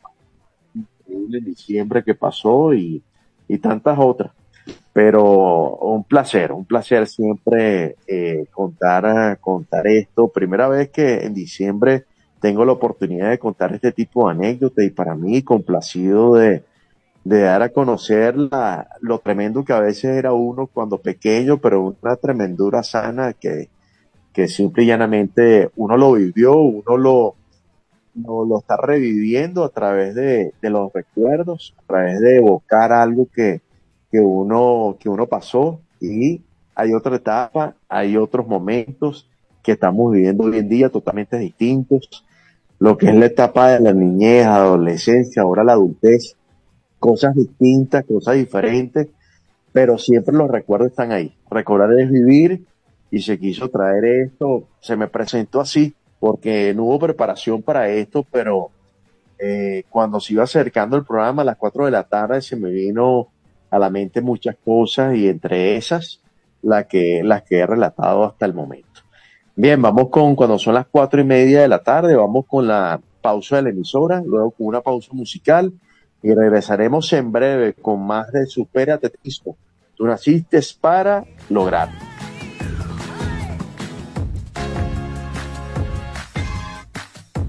increíble 0.75 1.39
en 1.39 1.45
diciembre 1.45 2.03
que 2.05 2.15
pasó 2.15 2.75
y, 2.75 3.03
y 3.49 3.59
tantas 3.59 3.99
otras. 3.99 4.33
Pero 4.93 5.77
un 5.77 6.05
placer, 6.05 6.53
un 6.53 6.67
placer 6.67 7.07
siempre 7.07 7.97
eh, 8.07 8.45
contar, 8.51 9.39
contar 9.41 9.87
esto. 9.87 10.29
Primera 10.29 10.69
vez 10.69 10.91
que 10.91 11.25
en 11.25 11.33
diciembre 11.33 12.05
tengo 12.43 12.65
la 12.65 12.73
oportunidad 12.73 13.31
de 13.31 13.39
contar 13.39 13.73
este 13.73 13.93
tipo 13.93 14.27
de 14.27 14.33
anécdotas 14.33 14.85
y 14.85 14.91
para 14.91 15.15
mí 15.15 15.43
complacido 15.43 16.35
de, 16.35 16.65
de 17.23 17.41
dar 17.43 17.63
a 17.63 17.69
conocer 17.69 18.37
la, 18.37 18.89
lo 19.01 19.21
tremendo 19.21 19.65
que 19.65 19.73
a 19.73 19.79
veces 19.79 20.17
era 20.17 20.33
uno 20.33 20.67
cuando 20.67 20.99
pequeño, 20.99 21.59
pero 21.59 21.97
una 22.03 22.17
tremendura 22.17 22.83
sana 22.83 23.33
que, 23.33 23.71
que 24.33 24.49
simple 24.49 24.83
y 24.83 24.87
llanamente 24.89 25.71
uno 25.77 25.97
lo 25.97 26.15
vivió, 26.15 26.57
uno 26.57 26.97
lo, 26.97 27.37
lo, 28.17 28.45
lo 28.45 28.59
está 28.59 28.77
reviviendo 28.77 29.63
a 29.63 29.69
través 29.69 30.17
de, 30.17 30.53
de 30.61 30.71
los 30.71 30.93
recuerdos, 30.93 31.77
a 31.79 31.87
través 31.87 32.19
de 32.19 32.39
evocar 32.39 32.93
algo 32.93 33.29
que, 33.33 33.61
que 34.11 34.19
uno, 34.19 34.97
que 34.99 35.09
uno 35.09 35.27
pasó 35.27 35.81
y 36.01 36.43
hay 36.75 36.93
otra 36.93 37.15
etapa, 37.15 37.77
hay 37.89 38.17
otros 38.17 38.49
momentos 38.49 39.29
que 39.63 39.73
estamos 39.73 40.13
viviendo 40.13 40.43
hoy 40.43 40.59
en 40.59 40.69
día 40.69 40.89
totalmente 40.89 41.39
distintos. 41.39 42.25
Lo 42.83 42.99
que 42.99 43.11
es 43.11 43.15
la 43.15 43.27
etapa 43.27 43.69
de 43.69 43.79
la 43.79 43.93
niñez, 43.93 44.45
adolescencia, 44.45 45.43
ahora 45.43 45.63
la 45.63 45.75
adultez, 45.75 46.35
cosas 46.99 47.33
distintas, 47.33 48.05
cosas 48.05 48.35
diferentes, 48.35 49.07
pero 49.71 49.99
siempre 49.99 50.35
los 50.35 50.51
recuerdos 50.51 50.91
están 50.91 51.13
ahí. 51.13 51.33
Recordar 51.49 51.97
es 51.97 52.11
vivir 52.11 52.65
y 53.09 53.23
se 53.23 53.39
quiso 53.39 53.69
traer 53.69 54.05
esto, 54.05 54.65
se 54.81 54.97
me 54.97 55.07
presentó 55.07 55.61
así, 55.61 55.95
porque 56.19 56.75
no 56.75 56.83
hubo 56.83 56.99
preparación 56.99 57.63
para 57.63 57.89
esto, 57.89 58.27
pero 58.33 58.71
eh, 59.39 59.85
cuando 59.89 60.19
se 60.19 60.33
iba 60.33 60.43
acercando 60.43 60.97
el 60.97 61.05
programa 61.05 61.43
a 61.43 61.45
las 61.45 61.59
4 61.59 61.85
de 61.85 61.91
la 61.93 62.03
tarde 62.03 62.43
se 62.43 62.57
me 62.57 62.71
vino 62.71 63.29
a 63.71 63.79
la 63.79 63.91
mente 63.91 64.21
muchas 64.21 64.57
cosas 64.57 65.15
y 65.15 65.29
entre 65.29 65.77
esas 65.77 66.21
la 66.63 66.89
que, 66.89 67.23
las 67.23 67.45
que 67.45 67.61
he 67.61 67.67
relatado 67.67 68.25
hasta 68.25 68.45
el 68.45 68.55
momento. 68.55 68.92
Bien, 69.55 69.81
vamos 69.83 70.09
con 70.09 70.35
cuando 70.35 70.59
son 70.59 70.75
las 70.75 70.87
cuatro 70.87 71.21
y 71.21 71.25
media 71.25 71.61
de 71.61 71.69
la 71.69 71.83
tarde, 71.83 72.17
vamos 72.17 72.47
con 72.47 72.67
la 72.67 73.01
pausa 73.21 73.57
de 73.57 73.63
la 73.63 73.69
emisora, 73.69 74.23
luego 74.25 74.51
con 74.51 74.67
una 74.67 74.81
pausa 74.81 75.11
musical 75.13 75.73
y 76.23 76.33
regresaremos 76.33 77.13
en 77.13 77.31
breve 77.31 77.75
con 77.75 78.07
más 78.07 78.33
de 78.33 78.47
Supérate 78.47 79.11
Tisco. 79.11 79.57
Tú 79.95 80.07
naciste 80.07 80.61
para 80.81 81.25
lograr. 81.51 81.91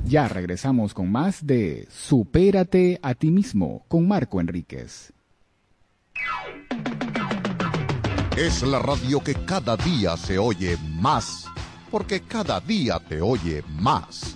Ya 0.06 0.28
regresamos 0.28 0.94
con 0.94 1.12
más 1.12 1.48
de 1.48 1.88
Supérate 1.90 3.00
a 3.02 3.16
ti 3.16 3.32
mismo 3.32 3.86
con 3.88 4.08
Marco 4.08 4.42
Enríquez. 4.42 5.14
Es 8.38 8.62
la 8.64 8.80
radio 8.80 9.24
que 9.24 9.34
cada 9.34 9.78
día 9.78 10.18
se 10.18 10.38
oye 10.38 10.78
más, 11.00 11.46
porque 11.94 12.22
cada 12.22 12.60
día 12.60 12.98
te 12.98 13.22
oye 13.22 13.64
más. 13.70 14.36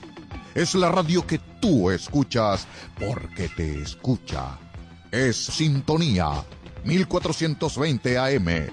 Es 0.53 0.75
la 0.75 0.91
radio 0.91 1.25
que 1.25 1.39
tú 1.59 1.89
escuchas 1.89 2.67
porque 2.99 3.49
te 3.49 3.81
escucha. 3.81 4.59
Es 5.09 5.37
Sintonía 5.37 6.45
1420 6.83 8.19
AM. 8.19 8.69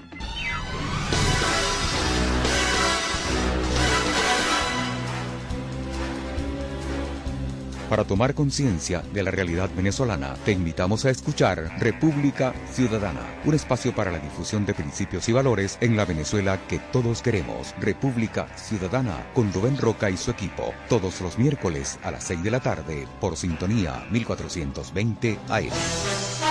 Para 7.89 8.03
tomar 8.03 8.33
conciencia 8.33 9.03
de 9.13 9.21
la 9.21 9.29
realidad 9.29 9.69
venezolana, 9.75 10.33
te 10.43 10.51
invitamos 10.51 11.05
a 11.05 11.11
escuchar 11.11 11.69
República 11.79 12.51
Ciudadana, 12.71 13.21
un 13.45 13.53
espacio 13.53 13.93
para 13.93 14.11
la 14.11 14.17
difusión 14.17 14.65
de 14.65 14.73
principios 14.73 15.29
y 15.29 15.33
valores 15.33 15.77
en 15.81 15.95
la 15.95 16.05
Venezuela 16.05 16.59
que 16.67 16.79
todos 16.91 17.21
queremos. 17.21 17.75
República 17.79 18.47
Ciudadana 18.55 19.27
con 19.35 19.53
Rubén 19.53 19.77
Roca 19.77 20.09
y 20.09 20.17
su 20.17 20.31
equipo, 20.31 20.73
todos 20.89 21.21
los 21.21 21.37
miércoles 21.37 21.99
a 22.01 22.09
las 22.09 22.23
6 22.23 22.43
de 22.43 22.51
la 22.51 22.59
tarde 22.59 23.07
por 23.21 23.37
Sintonía 23.37 24.03
1420 24.09 25.37
AM. 25.49 26.44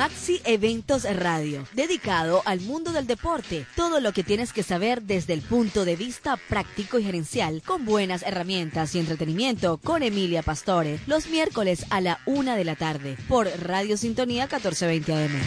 Maxi 0.00 0.40
Eventos 0.46 1.04
Radio, 1.04 1.66
dedicado 1.74 2.40
al 2.46 2.62
mundo 2.62 2.90
del 2.90 3.06
deporte. 3.06 3.66
Todo 3.76 4.00
lo 4.00 4.14
que 4.14 4.24
tienes 4.24 4.54
que 4.54 4.62
saber 4.62 5.02
desde 5.02 5.34
el 5.34 5.42
punto 5.42 5.84
de 5.84 5.94
vista 5.94 6.38
práctico 6.48 6.98
y 6.98 7.04
gerencial, 7.04 7.60
con 7.60 7.84
buenas 7.84 8.22
herramientas 8.22 8.94
y 8.94 8.98
entretenimiento, 8.98 9.76
con 9.76 10.02
Emilia 10.02 10.42
Pastore, 10.42 11.00
los 11.06 11.28
miércoles 11.28 11.84
a 11.90 12.00
la 12.00 12.18
una 12.24 12.56
de 12.56 12.64
la 12.64 12.76
tarde, 12.76 13.18
por 13.28 13.46
Radio 13.62 13.98
Sintonía 13.98 14.44
1420 14.44 15.12
AM. 15.12 15.38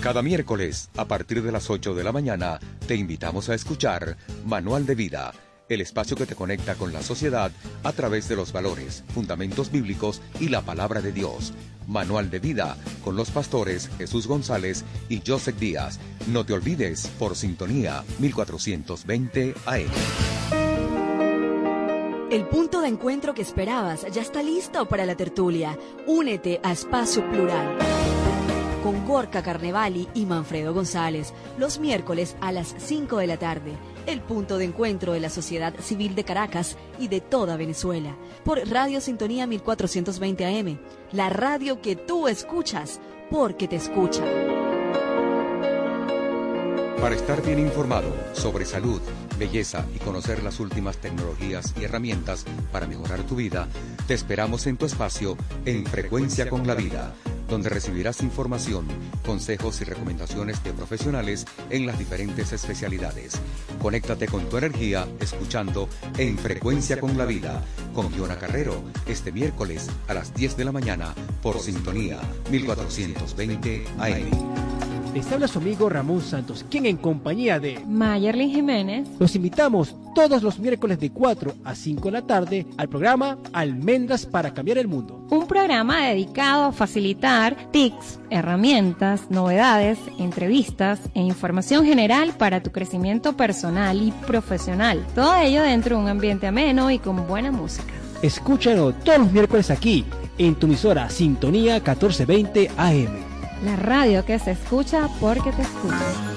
Cada 0.00 0.20
miércoles, 0.20 0.90
a 0.96 1.04
partir 1.04 1.44
de 1.44 1.52
las 1.52 1.70
8 1.70 1.94
de 1.94 2.02
la 2.02 2.10
mañana, 2.10 2.58
te 2.88 2.96
invitamos 2.96 3.48
a 3.50 3.54
escuchar 3.54 4.16
Manual 4.44 4.84
de 4.84 4.96
Vida, 4.96 5.32
el 5.74 5.80
espacio 5.80 6.16
que 6.16 6.26
te 6.26 6.34
conecta 6.34 6.74
con 6.74 6.92
la 6.92 7.02
sociedad 7.02 7.50
a 7.82 7.92
través 7.92 8.28
de 8.28 8.36
los 8.36 8.52
valores, 8.52 9.04
fundamentos 9.14 9.70
bíblicos 9.70 10.20
y 10.40 10.48
la 10.48 10.62
palabra 10.62 11.00
de 11.00 11.12
Dios. 11.12 11.52
Manual 11.86 12.30
de 12.30 12.38
Vida, 12.38 12.76
con 13.04 13.16
los 13.16 13.30
pastores 13.30 13.90
Jesús 13.98 14.26
González 14.26 14.84
y 15.08 15.22
Joseph 15.26 15.58
Díaz. 15.58 15.98
No 16.28 16.44
te 16.44 16.52
olvides, 16.52 17.08
por 17.18 17.36
sintonía 17.36 18.04
1420 18.18 19.54
AM. 19.66 19.90
El 22.30 22.46
punto 22.46 22.80
de 22.80 22.88
encuentro 22.88 23.34
que 23.34 23.42
esperabas 23.42 24.06
ya 24.10 24.22
está 24.22 24.42
listo 24.42 24.88
para 24.88 25.04
la 25.04 25.16
tertulia. 25.16 25.78
Únete 26.06 26.60
a 26.62 26.72
Espacio 26.72 27.28
Plural 27.30 27.76
con 28.82 29.06
Gorka 29.06 29.42
Carnevali 29.42 30.08
y 30.12 30.26
Manfredo 30.26 30.74
González, 30.74 31.32
los 31.56 31.78
miércoles 31.78 32.36
a 32.40 32.52
las 32.52 32.74
5 32.78 33.18
de 33.18 33.26
la 33.26 33.36
tarde. 33.36 33.72
El 34.06 34.20
punto 34.20 34.58
de 34.58 34.64
encuentro 34.64 35.12
de 35.12 35.20
la 35.20 35.30
sociedad 35.30 35.74
civil 35.78 36.14
de 36.16 36.24
Caracas 36.24 36.76
y 36.98 37.06
de 37.06 37.20
toda 37.20 37.56
Venezuela. 37.56 38.16
Por 38.44 38.68
Radio 38.68 39.00
Sintonía 39.00 39.46
1420 39.46 40.44
AM, 40.44 40.78
la 41.12 41.30
radio 41.30 41.80
que 41.80 41.94
tú 41.94 42.26
escuchas 42.26 43.00
porque 43.30 43.68
te 43.68 43.76
escucha. 43.76 44.24
Para 47.00 47.14
estar 47.14 47.42
bien 47.42 47.58
informado 47.58 48.12
sobre 48.32 48.64
salud, 48.64 49.00
belleza 49.38 49.86
y 49.94 49.98
conocer 49.98 50.42
las 50.42 50.60
últimas 50.60 50.98
tecnologías 50.98 51.72
y 51.80 51.84
herramientas 51.84 52.44
para 52.72 52.86
mejorar 52.86 53.22
tu 53.24 53.36
vida, 53.36 53.68
te 54.06 54.14
esperamos 54.14 54.66
en 54.66 54.76
tu 54.76 54.86
espacio 54.86 55.36
en 55.64 55.86
Frecuencia 55.86 56.48
con 56.48 56.66
la 56.66 56.74
Vida 56.74 57.14
donde 57.52 57.68
recibirás 57.68 58.22
información, 58.22 58.86
consejos 59.26 59.82
y 59.82 59.84
recomendaciones 59.84 60.64
de 60.64 60.72
profesionales 60.72 61.44
en 61.68 61.86
las 61.86 61.98
diferentes 61.98 62.50
especialidades. 62.50 63.34
Conéctate 63.78 64.26
con 64.26 64.48
tu 64.48 64.56
energía 64.56 65.06
escuchando 65.20 65.86
En 66.16 66.38
Frecuencia 66.38 66.98
con 66.98 67.18
la 67.18 67.26
Vida 67.26 67.62
con 67.94 68.10
Fiona 68.10 68.38
Carrero 68.38 68.82
este 69.06 69.32
miércoles 69.32 69.90
a 70.08 70.14
las 70.14 70.32
10 70.32 70.56
de 70.56 70.64
la 70.64 70.72
mañana 70.72 71.14
por 71.42 71.60
Sintonía 71.60 72.18
1420 72.50 73.84
AM. 73.98 74.91
Les 75.14 75.30
habla 75.30 75.46
su 75.46 75.58
amigo 75.58 75.90
Ramón 75.90 76.22
Santos, 76.22 76.64
quien 76.70 76.86
en 76.86 76.96
compañía 76.96 77.60
de 77.60 77.78
Mayerlin 77.86 78.50
Jiménez 78.50 79.06
los 79.18 79.36
invitamos 79.36 79.94
todos 80.14 80.42
los 80.42 80.58
miércoles 80.58 80.98
de 81.00 81.10
4 81.10 81.54
a 81.64 81.74
5 81.74 82.02
de 82.06 82.10
la 82.12 82.22
tarde 82.22 82.66
al 82.78 82.88
programa 82.88 83.36
Almendras 83.52 84.24
para 84.24 84.54
Cambiar 84.54 84.78
el 84.78 84.88
Mundo. 84.88 85.26
Un 85.28 85.46
programa 85.46 86.06
dedicado 86.06 86.64
a 86.64 86.72
facilitar 86.72 87.56
tics, 87.72 88.20
herramientas, 88.30 89.30
novedades, 89.30 89.98
entrevistas 90.18 90.98
e 91.14 91.20
información 91.20 91.84
general 91.84 92.32
para 92.38 92.62
tu 92.62 92.72
crecimiento 92.72 93.36
personal 93.36 94.00
y 94.02 94.12
profesional. 94.26 95.06
Todo 95.14 95.36
ello 95.36 95.62
dentro 95.62 95.96
de 95.96 96.02
un 96.02 96.08
ambiente 96.08 96.46
ameno 96.46 96.90
y 96.90 96.98
con 96.98 97.28
buena 97.28 97.52
música. 97.52 97.92
Escúchalo 98.22 98.94
todos 98.94 99.18
los 99.18 99.32
miércoles 99.32 99.70
aquí, 99.70 100.06
en 100.38 100.54
tu 100.54 100.66
emisora 100.66 101.10
Sintonía 101.10 101.74
1420 101.74 102.70
AM. 102.78 103.31
La 103.62 103.76
radio 103.76 104.24
que 104.24 104.38
se 104.40 104.50
escucha 104.50 105.08
porque 105.20 105.52
te 105.52 105.62
escucha. 105.62 106.32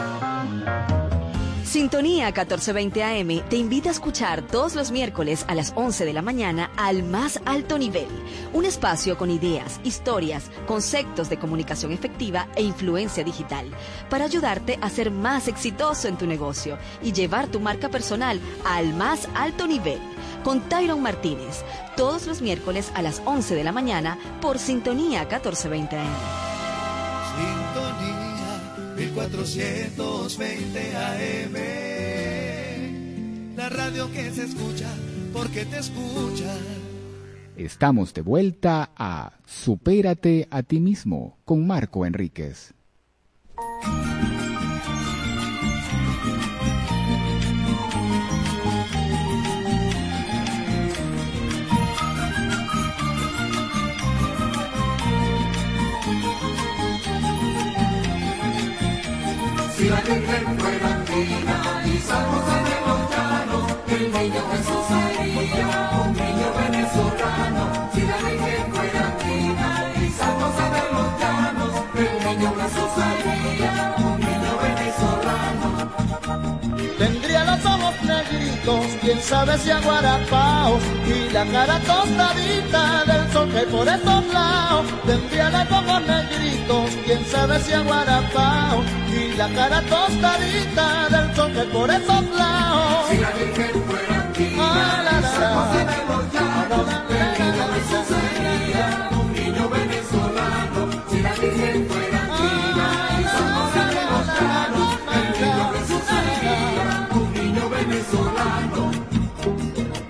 Sintonía 1.64 2.28
1420 2.28 3.04
AM 3.04 3.50
te 3.50 3.58
invita 3.58 3.90
a 3.90 3.92
escuchar 3.92 4.44
todos 4.44 4.76
los 4.76 4.92
miércoles 4.92 5.44
a 5.48 5.56
las 5.56 5.74
11 5.76 6.06
de 6.06 6.14
la 6.14 6.22
mañana 6.22 6.72
al 6.78 7.02
más 7.02 7.42
alto 7.46 7.80
nivel. 7.80 8.08
Un 8.54 8.64
espacio 8.64 9.18
con 9.18 9.32
ideas, 9.32 9.82
historias, 9.84 10.52
conceptos 10.68 11.28
de 11.28 11.38
comunicación 11.40 11.92
efectiva 11.92 12.48
e 12.56 12.62
influencia 12.62 13.24
digital 13.24 13.72
para 14.10 14.26
ayudarte 14.26 14.78
a 14.80 14.90
ser 14.90 15.10
más 15.10 15.48
exitoso 15.48 16.08
en 16.08 16.18
tu 16.18 16.28
negocio 16.28 16.78
y 17.02 17.12
llevar 17.12 17.48
tu 17.48 17.60
marca 17.60 17.90
personal 17.90 18.40
al 18.66 18.94
más 18.94 19.28
alto 19.34 19.66
nivel. 19.66 20.00
Con 20.44 20.62
Tyron 20.70 21.02
Martínez, 21.02 21.66
todos 21.98 22.28
los 22.28 22.42
miércoles 22.42 22.92
a 22.94 23.02
las 23.02 23.22
11 23.26 23.56
de 23.56 23.64
la 23.64 23.72
mañana 23.72 24.20
por 24.42 24.60
Sintonía 24.60 25.22
1420 25.22 25.98
AM. 25.98 26.45
Sintonía 29.16 29.88
1420 29.96 30.96
AM. 30.98 31.56
La 33.56 33.70
radio 33.70 34.12
que 34.12 34.30
se 34.32 34.44
escucha 34.44 34.94
porque 35.32 35.64
te 35.66 35.80
escucha. 35.80 36.54
Estamos 37.56 38.14
de 38.14 38.22
vuelta 38.22 38.92
a 38.98 39.32
Supérate 39.46 40.50
a 40.52 40.64
ti 40.64 40.82
mismo 40.82 41.38
con 41.46 41.66
Marco 41.66 42.06
Enríquez. 42.06 42.74
Si 59.86 59.92
la 59.92 60.02
Virgen 60.02 60.58
fuera 60.58 61.06
y 61.86 61.98
San 62.00 62.45
negritos, 79.26 79.34
quién 79.34 79.46
sabe 79.46 79.58
si 79.58 79.72
aguarapaos, 79.72 80.84
y 81.08 81.34
la 81.34 81.46
cara 81.46 81.80
tostadita 81.82 83.06
del 83.06 83.32
sol 83.32 83.50
que 83.52 83.62
por 83.68 83.88
estos 83.88 84.34
lados. 84.34 84.86
Tendría 85.06 85.50
los 85.50 85.72
ojos 85.72 86.02
negritos, 86.08 86.90
quién 87.06 87.26
sabe 87.26 87.60
si 87.60 87.74
aguarapaos, 87.74 88.86
y 89.12 89.36
la 89.38 89.50
cara 89.50 89.82
tostadita 89.82 91.10
del 91.10 91.36
sol 91.36 91.52
que 91.54 91.64
por 91.74 91.90
esos 91.90 92.24
lados. 92.38 93.10
Si 93.10 93.18
la 93.18 93.32
Virgen 93.32 93.84
fuera 93.88 94.22
andina 94.22 94.64
Ah, 94.64 95.02
la, 95.04 95.12
y 95.12 95.22
la, 95.22 96.42
la. 96.42 96.55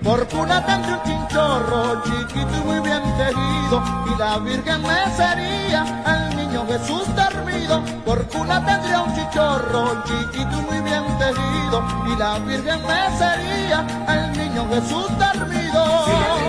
Por 0.06 0.24
cuna 0.28 0.64
tendría 0.64 0.98
un 0.98 1.02
chinchorro 1.02 2.00
chiquito 2.04 2.56
y 2.56 2.64
muy 2.64 2.78
bien 2.78 3.02
tejido 3.18 3.82
y 4.06 4.16
la 4.16 4.38
Virgen 4.38 4.80
me 4.82 5.16
sería 5.16 5.82
al 6.04 6.36
niño 6.36 6.64
Jesús 6.64 7.02
dormido. 7.16 7.82
Por 8.04 8.24
cuna 8.28 8.64
tendría 8.64 9.02
un 9.02 9.12
chichorro 9.16 10.04
chiquito 10.04 10.60
y 10.60 10.62
muy 10.70 10.80
bien 10.82 11.02
tejido 11.18 11.82
y 12.06 12.16
la 12.20 12.38
Virgen 12.38 12.80
me 12.86 13.18
sería 13.18 13.84
al 14.06 14.32
niño 14.38 14.68
Jesús 14.68 15.08
dormido. 15.18 16.06
Si 16.06 16.46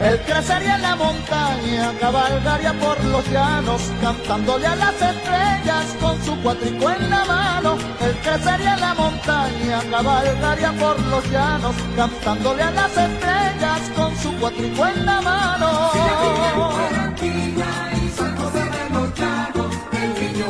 Él 0.00 0.20
crecería 0.26 0.76
en 0.76 0.82
la 0.82 0.96
montaña, 0.96 1.92
cabalgaría 1.98 2.72
por 2.74 3.02
los 3.04 3.26
llanos, 3.30 3.82
cantándole 4.00 4.66
a 4.66 4.76
las 4.76 4.94
estrellas 4.94 5.96
con 6.00 6.22
su 6.24 6.42
cuatrico 6.42 6.90
en 6.90 7.10
la 7.10 7.24
mano. 7.24 7.76
Él 8.00 8.16
crecería 8.22 8.74
en 8.74 8.80
la 8.80 8.94
montaña, 8.94 9.80
cabalgaría 9.90 10.72
por 10.72 11.00
los 11.06 11.30
llanos, 11.30 11.74
cantándole 11.96 12.62
a 12.62 12.70
las 12.70 12.96
estrellas 12.96 13.80
con 13.96 14.16
su 14.18 14.32
cuatrico 14.36 14.86
en 14.86 15.06
la 15.06 15.20
mano. 15.22 15.44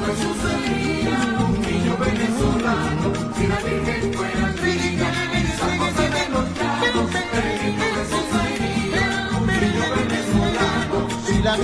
Jesús 0.06 0.36
sería 0.42 1.18
un 1.46 1.60
niño 1.62 1.96
venezolano. 1.98 3.12
Si 3.36 3.46
la 3.46 3.58
Virgen 3.60 4.03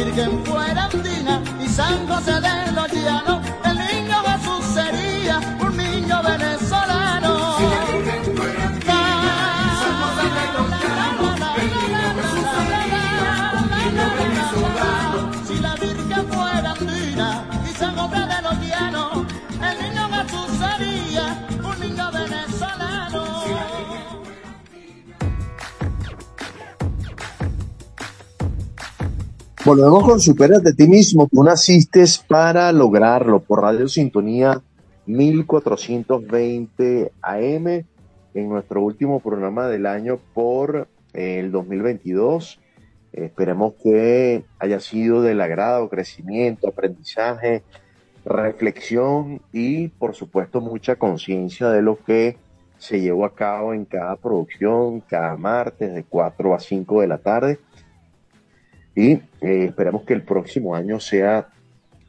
Virgen 0.05 0.43
andina 0.79 1.43
y 1.61 1.69
San 1.69 2.09
José 2.09 2.41
de 2.41 2.73
los 2.73 2.91
llanos, 2.91 3.47
Volvemos 29.63 30.05
con 30.05 30.21
Superas 30.21 30.63
de 30.63 30.73
ti 30.73 30.89
mismo. 30.89 31.29
Tú 31.31 31.45
naciste 31.45 32.03
para 32.27 32.73
lograrlo 32.73 33.41
por 33.41 33.61
Radio 33.61 33.89
Sintonía 33.89 34.63
1420 35.05 37.13
AM 37.21 37.67
en 37.67 38.49
nuestro 38.49 38.81
último 38.81 39.21
programa 39.21 39.69
del 39.69 39.85
año 39.85 40.19
por 40.33 40.89
eh, 41.13 41.41
el 41.41 41.53
2022. 41.53 42.59
Eh, 43.13 43.27
esperemos 43.27 43.75
que 43.83 44.45
haya 44.59 44.81
sido 44.81 45.21
del 45.21 45.43
agrado, 45.43 45.91
crecimiento, 45.91 46.67
aprendizaje, 46.67 47.63
reflexión 48.25 49.43
y 49.53 49.89
por 49.89 50.15
supuesto 50.15 50.63
mucha 50.63 50.97
conciencia 50.97 51.69
de 51.69 51.83
lo 51.83 52.03
que 52.03 52.39
se 52.79 53.03
llevó 53.03 53.27
a 53.27 53.35
cabo 53.35 53.75
en 53.75 53.85
cada 53.85 54.17
producción, 54.17 55.01
cada 55.01 55.37
martes 55.37 55.93
de 55.93 56.03
4 56.05 56.55
a 56.55 56.61
5 56.61 57.03
de 57.03 57.07
la 57.07 57.19
tarde 57.19 57.59
y 58.95 59.13
eh, 59.13 59.23
esperemos 59.41 60.03
que 60.03 60.15
el 60.15 60.23
próximo 60.23 60.75
año 60.75 61.01
sea 61.01 61.49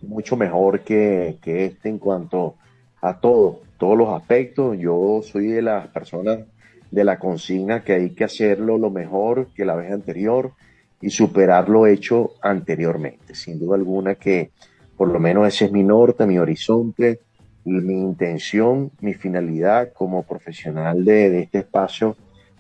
mucho 0.02 0.36
mejor 0.36 0.82
que, 0.82 1.38
que 1.42 1.66
este 1.66 1.90
en 1.90 2.00
cuanto 2.00 2.56
a 3.02 3.20
todo, 3.20 3.62
todos 3.78 3.98
los 3.98 4.10
aspectos. 4.10 4.78
Yo 4.78 5.22
soy 5.24 5.48
de 5.48 5.62
las 5.62 5.88
personas 5.88 6.40
de 6.90 7.04
la 7.04 7.20
consigna 7.20 7.84
que 7.84 7.94
hay 7.94 8.10
que 8.12 8.24
hacerlo 8.24 8.78
lo 8.78 8.90
mejor 8.90 9.48
que 9.56 9.66
la 9.66 9.76
vez 9.76 9.92
anterior 9.92 10.52
y 11.02 11.10
superar 11.10 11.70
lo 11.70 11.88
hecho 11.88 12.32
anteriormente. 12.42 13.34
Sin 13.36 13.60
duda 13.60 13.76
alguna 13.76 14.16
que 14.16 14.52
por 14.98 15.10
lo 15.10 15.20
menos 15.20 15.48
ese 15.48 15.66
es 15.66 15.72
mi 15.72 15.84
norte, 15.84 16.28
mi 16.28 16.38
horizonte, 16.38 17.22
mi 17.64 17.94
intención, 17.94 18.92
mi 19.02 19.14
finalidad 19.14 19.94
como 19.94 20.24
profesional 20.24 21.04
de, 21.06 21.30
de 21.30 21.40
este 21.42 21.60
espacio, 21.60 22.16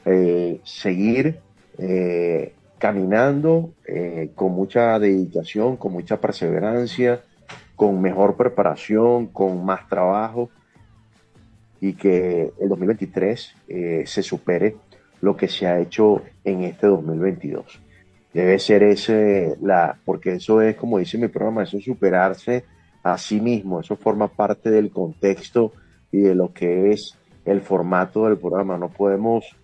eh, 0.06 0.60
seguir 0.64 1.40
eh, 1.78 2.54
caminando 2.82 3.76
eh, 3.86 4.32
con 4.34 4.54
mucha 4.54 4.98
dedicación, 4.98 5.78
con 5.78 5.94
mucha 5.94 6.20
perseverancia, 6.20 7.22
con 7.76 8.02
mejor 8.02 8.36
preparación, 8.36 9.28
con 9.28 9.64
más 9.64 9.88
trabajo 9.88 10.50
y 11.80 11.94
que 11.94 12.52
el 12.60 12.70
2023 12.70 13.56
eh, 13.68 14.04
se 14.08 14.24
supere 14.24 14.78
lo 15.22 15.38
que 15.38 15.48
se 15.48 15.68
ha 15.68 15.80
hecho 15.80 16.24
en 16.44 16.64
este 16.64 16.88
2022. 16.88 17.80
Debe 18.34 18.58
ser 18.58 18.82
ese, 18.82 19.58
la, 19.62 20.00
porque 20.04 20.34
eso 20.34 20.60
es, 20.64 20.76
como 20.76 20.98
dice 20.98 21.20
mi 21.20 21.28
programa, 21.28 21.62
eso 21.62 21.78
es 21.78 21.86
superarse 21.86 22.66
a 23.04 23.16
sí 23.20 23.40
mismo, 23.40 23.82
eso 23.82 23.96
forma 23.96 24.28
parte 24.28 24.72
del 24.72 24.90
contexto 24.90 25.74
y 26.12 26.22
de 26.22 26.34
lo 26.34 26.52
que 26.52 26.90
es 26.94 27.16
el 27.46 27.62
formato 27.62 28.26
del 28.26 28.40
programa. 28.40 28.76
No 28.80 28.90
podemos 28.90 29.56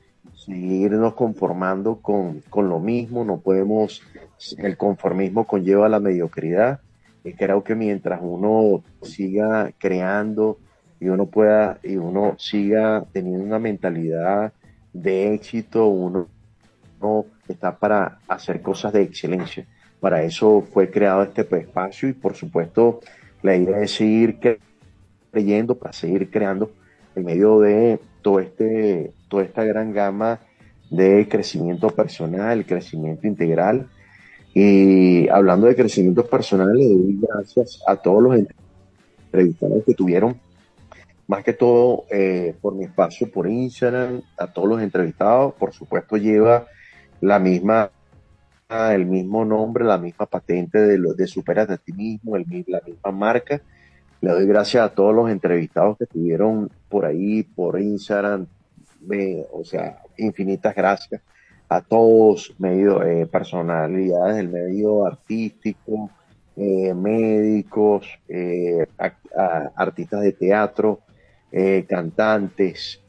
seguirnos 0.48 1.14
conformando 1.14 1.98
con, 1.98 2.42
con 2.50 2.70
lo 2.70 2.80
mismo, 2.80 3.26
no 3.26 3.42
podemos, 3.42 4.02
el 4.58 4.78
conformismo 4.78 5.46
conlleva 5.46 5.90
la 5.90 6.00
mediocridad 6.00 6.80
y 7.26 7.34
creo 7.34 7.66
que 7.66 7.76
mientras 7.76 8.22
uno 8.24 8.82
siga 9.02 9.72
creando 9.78 10.58
y 11.02 11.10
uno 11.10 11.26
pueda 11.26 11.80
y 11.84 11.98
uno 11.98 12.36
siga 12.40 13.04
teniendo 13.12 13.44
una 13.44 13.60
mentalidad 13.60 14.54
de 14.94 15.34
éxito, 15.34 15.88
uno, 15.88 16.28
uno 17.02 17.26
está 17.50 17.78
para 17.78 18.20
hacer 18.30 18.62
cosas 18.62 18.94
de 18.94 19.02
excelencia. 19.02 19.68
Para 20.00 20.24
eso 20.24 20.62
fue 20.62 20.90
creado 20.90 21.24
este 21.24 21.42
espacio 21.42 22.08
y 22.08 22.14
por 22.14 22.36
supuesto 22.36 23.02
la 23.42 23.58
idea 23.58 23.82
es 23.82 23.92
seguir 23.92 24.40
creyendo, 25.30 25.76
para 25.76 25.92
seguir 25.92 26.32
creando 26.32 26.72
en 27.16 27.26
medio 27.26 27.60
de 27.60 28.00
todo 28.22 28.40
este, 28.40 29.12
toda 29.28 29.44
esta 29.44 29.64
gran 29.64 29.94
gama 29.94 30.40
de 30.90 31.28
crecimiento 31.30 31.90
personal, 31.90 32.66
crecimiento 32.66 33.28
integral. 33.28 33.90
Y 34.54 35.28
hablando 35.30 35.68
de 35.68 35.76
crecimiento 35.76 36.26
personal, 36.26 36.76
le 36.76 36.88
doy 36.88 37.20
gracias 37.22 37.82
a 37.88 37.96
todos 37.96 38.24
los 38.24 38.36
entrevistados 38.36 39.84
que 39.86 39.94
tuvieron, 39.94 40.40
más 41.28 41.44
que 41.44 41.54
todo 41.54 42.06
eh, 42.10 42.56
por 42.62 42.74
mi 42.74 42.86
espacio 42.86 43.30
por 43.30 43.48
Instagram, 43.48 44.22
a 44.38 44.48
todos 44.48 44.70
los 44.70 44.82
entrevistados, 44.82 45.54
por 45.56 45.74
supuesto 45.74 46.18
lleva 46.18 46.66
la 47.22 47.38
misma 47.38 47.92
el 48.70 49.06
mismo 49.06 49.46
nombre, 49.46 49.86
la 49.86 49.98
misma 49.98 50.26
patente 50.26 50.80
de, 50.80 50.98
lo, 50.98 51.14
de 51.14 51.26
Superate 51.26 51.74
a 51.74 51.78
ti 51.78 51.94
mismo, 51.94 52.36
el, 52.36 52.46
la 52.68 52.82
misma 52.86 53.12
marca. 53.12 53.62
Le 54.20 54.32
doy 54.32 54.46
gracias 54.46 54.84
a 54.84 54.94
todos 54.94 55.16
los 55.16 55.30
entrevistados 55.30 55.98
que 55.98 56.04
estuvieron 56.04 56.70
por 56.90 57.06
ahí, 57.06 57.44
por 57.44 57.80
Instagram, 57.80 58.48
o 59.52 59.64
sea, 59.64 60.02
infinitas 60.18 60.76
gracias 60.76 61.22
a 61.70 61.82
todos, 61.82 62.54
medio, 62.58 63.04
eh, 63.04 63.26
personalidades 63.26 64.38
del 64.38 64.50
medio 64.50 65.06
artístico, 65.06 66.10
eh, 66.56 66.94
médicos, 66.94 68.08
eh, 68.28 68.86
artistas 69.76 70.22
de 70.22 70.34
teatro, 70.34 71.02
cantantes. 71.88 73.02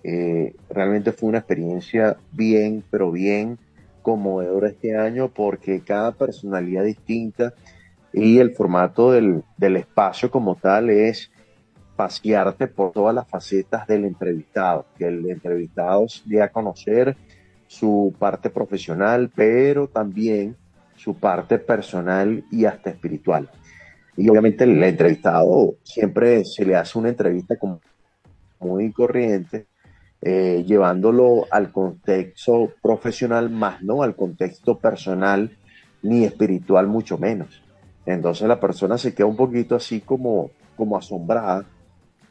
Realmente 0.71 1.13
fue 1.13 1.29
una 1.29 1.39
experiencia 1.39 2.17
bien, 2.33 2.83
pero 2.89 3.11
bien 3.11 3.59
conmovedora 4.01 4.69
este 4.69 4.97
año 4.97 5.29
porque 5.29 5.81
cada 5.81 6.13
personalidad 6.13 6.85
distinta 6.85 7.53
y 8.13 8.39
el 8.39 8.55
formato 8.55 9.13
del, 9.13 9.43
del 9.59 9.77
espacio 9.77 10.31
como 10.31 10.55
tal 10.55 10.89
es 10.89 11.31
pasearte 11.99 12.69
por 12.69 12.93
todas 12.93 13.13
las 13.13 13.27
facetas 13.27 13.85
del 13.89 14.05
entrevistado, 14.05 14.87
que 14.97 15.09
el 15.09 15.29
entrevistado 15.29 16.07
dé 16.27 16.41
a 16.41 16.53
conocer 16.53 17.17
su 17.67 18.15
parte 18.17 18.51
profesional, 18.51 19.33
pero 19.35 19.89
también 19.89 20.55
su 20.95 21.15
parte 21.15 21.59
personal 21.59 22.45
y 22.53 22.67
hasta 22.67 22.91
espiritual. 22.91 23.51
Y 24.17 24.29
obviamente 24.29 24.63
el 24.63 24.81
entrevistado 24.81 25.75
siempre 25.83 26.45
se 26.45 26.65
le 26.65 26.77
hace 26.77 26.97
una 27.01 27.09
entrevista 27.09 27.57
como 27.57 27.81
muy 28.61 28.93
corriente, 28.93 29.67
eh, 30.23 30.63
llevándolo 30.65 31.47
al 31.51 31.73
contexto 31.73 32.75
profesional 32.81 33.51
más 33.51 33.83
no 33.83 34.05
al 34.05 34.15
contexto 34.15 34.79
personal 34.79 35.51
ni 36.03 36.23
espiritual 36.23 36.87
mucho 36.87 37.19
menos. 37.19 37.61
Entonces 38.07 38.47
la 38.47 38.61
persona 38.61 38.99
se 38.99 39.15
queda 39.15 39.27
un 39.27 39.37
poquito 39.37 39.75
así 39.75 40.01
como, 40.01 40.53
como 40.77 40.97
asombrada 40.97 41.67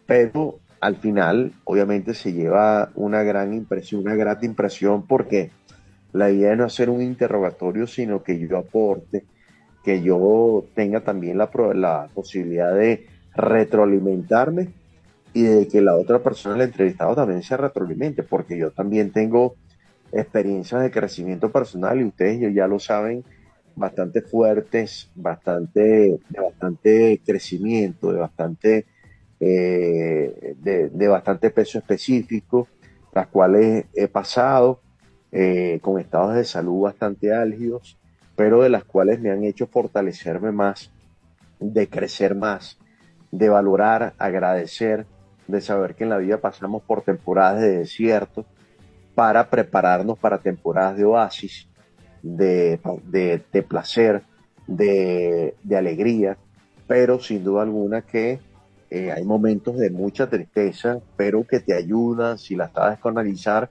pero 0.08 0.60
al 0.80 0.96
final 0.96 1.52
obviamente 1.66 2.14
se 2.14 2.34
lleva 2.34 2.90
una 2.96 3.22
gran 3.24 3.54
impresión, 3.54 4.02
una 4.02 4.16
grata 4.16 4.46
impresión 4.46 5.06
porque 5.06 5.52
la 6.14 6.32
idea 6.32 6.56
no 6.56 6.66
es 6.66 6.74
hacer 6.74 6.90
un 6.90 7.02
interrogatorio, 7.02 7.86
sino 7.86 8.24
que 8.24 8.40
yo 8.40 8.58
aporte, 8.58 9.26
que 9.84 10.02
yo 10.02 10.66
tenga 10.74 11.02
también 11.02 11.38
la, 11.38 11.50
la 11.76 12.08
posibilidad 12.14 12.74
de 12.74 13.06
retroalimentarme 13.36 14.70
y 15.34 15.44
de 15.44 15.68
que 15.68 15.82
la 15.82 15.96
otra 15.96 16.20
persona, 16.20 16.56
el 16.56 16.62
entrevistado, 16.62 17.16
también 17.16 17.44
se 17.44 17.58
retroalimente, 17.58 18.24
porque 18.24 18.58
yo 18.58 18.72
también 18.72 19.12
tengo 19.12 19.56
experiencias 20.12 20.82
de 20.82 20.90
crecimiento 20.90 21.52
personal 21.52 22.00
y 22.00 22.06
ustedes 22.06 22.54
ya 22.54 22.68
lo 22.68 22.80
saben, 22.80 23.24
bastante 23.76 24.22
fuertes, 24.22 25.12
bastante, 25.14 25.82
de 26.30 26.40
bastante 26.42 27.22
crecimiento, 27.24 28.12
de 28.12 28.20
bastante 28.20 28.86
eh, 29.40 30.56
de, 30.58 30.90
de, 30.90 31.08
bastante 31.08 31.52
peso 31.52 31.78
específico, 31.78 32.68
las 33.14 33.28
cuales 33.28 33.86
he 33.94 34.08
pasado 34.08 34.82
eh, 35.32 35.80
con 35.82 36.00
estados 36.00 36.36
de 36.36 36.44
salud 36.44 36.82
bastante 36.82 37.34
álgidos, 37.34 37.98
pero 38.36 38.62
de 38.62 38.70
las 38.70 38.84
cuales 38.84 39.20
me 39.20 39.32
han 39.32 39.44
hecho 39.44 39.68
fortalecerme 39.68 40.52
más, 40.52 40.92
de 41.60 41.88
crecer 41.88 42.36
más, 42.36 42.78
de 43.32 43.50
valorar, 43.50 44.14
agradecer, 44.18 45.06
de 45.48 45.62
saber 45.62 45.96
que 45.96 46.04
en 46.04 46.10
la 46.10 46.18
vida 46.18 46.40
pasamos 46.40 46.82
por 46.84 47.02
temporadas 47.04 47.62
de 47.62 47.80
desierto 47.80 48.46
para 49.16 49.50
prepararnos 49.50 50.18
para 50.20 50.40
temporadas 50.40 50.98
de 50.98 51.06
oasis, 51.06 51.68
de, 52.22 52.80
de, 53.04 53.42
de 53.52 53.64
placer, 53.64 54.24
de, 54.68 55.56
de 55.64 55.78
alegría, 55.78 56.38
pero 56.88 57.20
sin 57.20 57.44
duda 57.44 57.64
alguna 57.64 58.02
que 58.02 58.40
eh, 58.90 59.12
hay 59.12 59.24
momentos 59.24 59.78
de 59.78 59.90
mucha 59.90 60.30
tristeza, 60.30 61.00
pero 61.16 61.46
que 61.46 61.60
te 61.60 61.74
ayudan, 61.74 62.38
si 62.38 62.56
la 62.56 62.70
sabes 62.70 63.00
canalizar, 63.00 63.70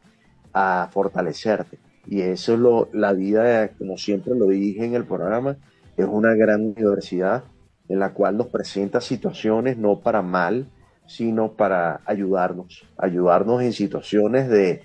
a 0.52 0.88
fortalecerte. 0.92 1.78
Y 2.06 2.20
eso 2.20 2.54
es 2.54 2.60
lo, 2.60 2.88
la 2.92 3.12
vida, 3.12 3.68
como 3.78 3.96
siempre 3.96 4.34
lo 4.34 4.46
dije 4.46 4.84
en 4.84 4.94
el 4.94 5.04
programa, 5.04 5.56
es 5.96 6.06
una 6.06 6.34
gran 6.34 6.62
universidad 6.62 7.44
en 7.88 7.98
la 7.98 8.12
cual 8.12 8.36
nos 8.36 8.48
presenta 8.48 9.00
situaciones 9.00 9.78
no 9.78 10.00
para 10.00 10.22
mal, 10.22 10.66
sino 11.06 11.52
para 11.52 12.00
ayudarnos, 12.04 12.84
ayudarnos 12.98 13.62
en 13.62 13.72
situaciones 13.72 14.48
de, 14.48 14.82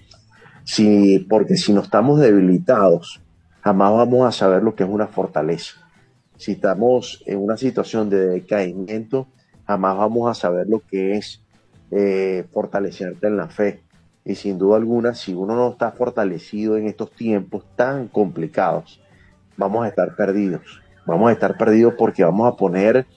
si, 0.64 1.20
porque 1.30 1.58
si 1.58 1.74
no 1.74 1.82
estamos 1.82 2.20
debilitados, 2.20 3.22
jamás 3.62 3.94
vamos 3.94 4.28
a 4.28 4.32
saber 4.32 4.64
lo 4.64 4.76
que 4.76 4.84
es 4.84 4.90
una 4.90 5.08
fortaleza. 5.08 5.76
Si 6.38 6.54
estamos 6.54 7.24
en 7.26 7.40
una 7.40 7.58
situación 7.58 8.10
de 8.10 8.28
decaimiento, 8.28 9.28
jamás 9.72 9.98
vamos 9.98 10.30
a 10.30 10.34
saber 10.34 10.68
lo 10.68 10.80
que 10.80 11.18
es 11.18 11.42
eh, 11.92 12.46
fortalecerte 12.52 13.28
en 13.28 13.38
la 13.38 13.48
fe. 13.48 13.82
Y 14.24 14.36
sin 14.36 14.58
duda 14.58 14.78
alguna, 14.78 15.16
si 15.16 15.34
uno 15.34 15.56
no 15.56 15.70
está 15.70 15.92
fortalecido 15.92 16.78
en 16.78 16.88
estos 16.88 17.12
tiempos 17.12 17.64
tan 17.76 18.08
complicados, 18.08 19.02
vamos 19.58 19.86
a 19.86 19.88
estar 19.88 20.16
perdidos. 20.16 20.82
Vamos 21.06 21.30
a 21.30 21.34
estar 21.34 21.58
perdidos 21.58 21.96
porque 21.98 22.24
vamos 22.24 22.52
a 22.52 22.56
poner 22.56 23.08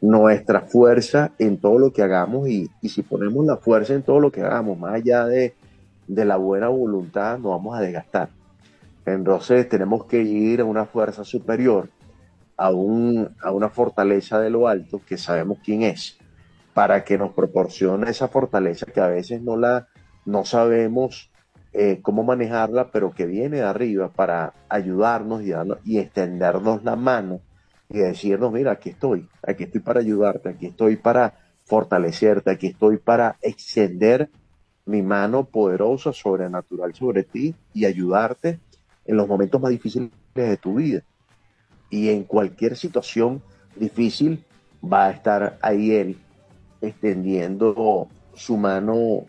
nuestra 0.00 0.60
fuerza 0.60 1.32
en 1.38 1.56
todo 1.56 1.78
lo 1.78 1.92
que 1.92 2.02
hagamos 2.02 2.48
y, 2.48 2.70
si 2.82 3.02
ponemos 3.02 3.44
la 3.46 3.56
fuerza 3.56 3.94
en 3.94 4.02
todo 4.02 4.20
lo 4.20 4.30
que 4.30 4.42
hagamos, 4.42 4.78
más 4.78 4.94
allá 4.94 5.24
de, 5.24 5.54
de 6.06 6.24
la 6.24 6.36
buena 6.36 6.68
voluntad, 6.68 7.38
nos 7.38 7.52
vamos 7.52 7.76
a 7.76 7.80
desgastar. 7.80 8.28
Entonces 9.06 9.68
tenemos 9.68 10.04
que 10.04 10.22
ir 10.22 10.60
a 10.60 10.64
una 10.64 10.84
fuerza 10.84 11.24
superior, 11.24 11.88
a, 12.56 12.70
un, 12.70 13.34
a 13.42 13.50
una 13.50 13.68
fortaleza 13.68 14.40
de 14.40 14.50
lo 14.50 14.68
alto 14.68 15.00
que 15.06 15.16
sabemos 15.16 15.58
quién 15.64 15.82
es, 15.82 16.18
para 16.72 17.04
que 17.04 17.18
nos 17.18 17.32
proporcione 17.32 18.10
esa 18.10 18.28
fortaleza 18.28 18.86
que 18.86 19.00
a 19.00 19.08
veces 19.08 19.42
no 19.42 19.56
la 19.56 19.88
no 20.26 20.44
sabemos 20.44 21.30
eh, 21.72 22.00
cómo 22.02 22.22
manejarla, 22.24 22.90
pero 22.90 23.12
que 23.12 23.26
viene 23.26 23.58
de 23.58 23.62
arriba 23.62 24.08
para 24.08 24.54
ayudarnos 24.68 25.42
y, 25.42 25.50
darnos, 25.50 25.78
y 25.84 25.98
extendernos 25.98 26.84
la 26.84 26.96
mano 26.96 27.40
y 27.88 27.98
decirnos, 27.98 28.52
mira, 28.52 28.72
aquí 28.72 28.90
estoy, 28.90 29.28
aquí 29.42 29.64
estoy 29.64 29.80
para 29.80 30.00
ayudarte, 30.00 30.48
aquí 30.50 30.66
estoy 30.66 30.96
para 30.96 31.34
fortalecerte, 31.64 32.50
aquí 32.50 32.68
estoy 32.68 32.98
para 32.98 33.36
extender 33.42 34.30
mi 34.86 35.02
mano 35.02 35.44
poderosa, 35.44 36.12
sobrenatural 36.12 36.94
sobre 36.94 37.24
ti 37.24 37.54
y 37.72 37.84
ayudarte 37.84 38.60
en 39.04 39.16
los 39.16 39.28
momentos 39.28 39.60
más 39.60 39.70
difíciles 39.70 40.10
de 40.34 40.56
tu 40.56 40.74
vida. 40.74 41.02
Y 41.90 42.08
en 42.08 42.24
cualquier 42.24 42.76
situación 42.76 43.42
difícil 43.76 44.44
va 44.82 45.06
a 45.06 45.10
estar 45.10 45.58
ahí 45.60 45.92
Él 45.92 46.18
extendiendo 46.80 48.08
su 48.34 48.56
mano 48.56 49.24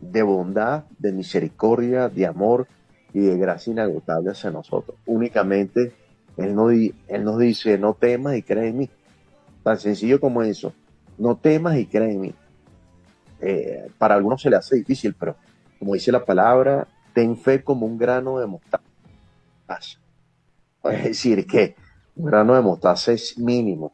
de 0.00 0.22
bondad, 0.22 0.84
de 0.98 1.12
misericordia, 1.12 2.08
de 2.08 2.26
amor 2.26 2.66
y 3.12 3.20
de 3.20 3.36
gracia 3.38 3.72
inagotable 3.72 4.30
hacia 4.30 4.50
nosotros. 4.50 4.96
Únicamente 5.06 5.92
Él, 6.36 6.54
no, 6.54 6.70
él 6.70 6.94
nos 7.24 7.38
dice, 7.38 7.78
no 7.78 7.94
temas 7.94 8.36
y 8.36 8.42
cree 8.42 8.68
en 8.68 8.78
mí. 8.78 8.90
Tan 9.62 9.78
sencillo 9.78 10.20
como 10.20 10.42
eso. 10.42 10.72
No 11.16 11.36
temas 11.36 11.76
y 11.78 11.86
cree 11.86 12.12
en 12.12 12.20
mí. 12.20 12.34
Eh, 13.40 13.88
para 13.98 14.14
algunos 14.14 14.42
se 14.42 14.50
le 14.50 14.56
hace 14.56 14.76
difícil, 14.76 15.14
pero 15.18 15.36
como 15.78 15.94
dice 15.94 16.10
la 16.10 16.24
palabra, 16.24 16.88
ten 17.12 17.36
fe 17.36 17.62
como 17.62 17.86
un 17.86 17.98
grano 17.98 18.38
de 18.38 18.46
mostaza. 18.46 18.82
Es 20.84 21.04
decir, 21.04 21.46
que 21.46 21.76
un 22.16 22.24
grano 22.26 22.54
de 22.54 22.62
mostaza 22.62 23.12
es 23.12 23.38
mínimo. 23.38 23.92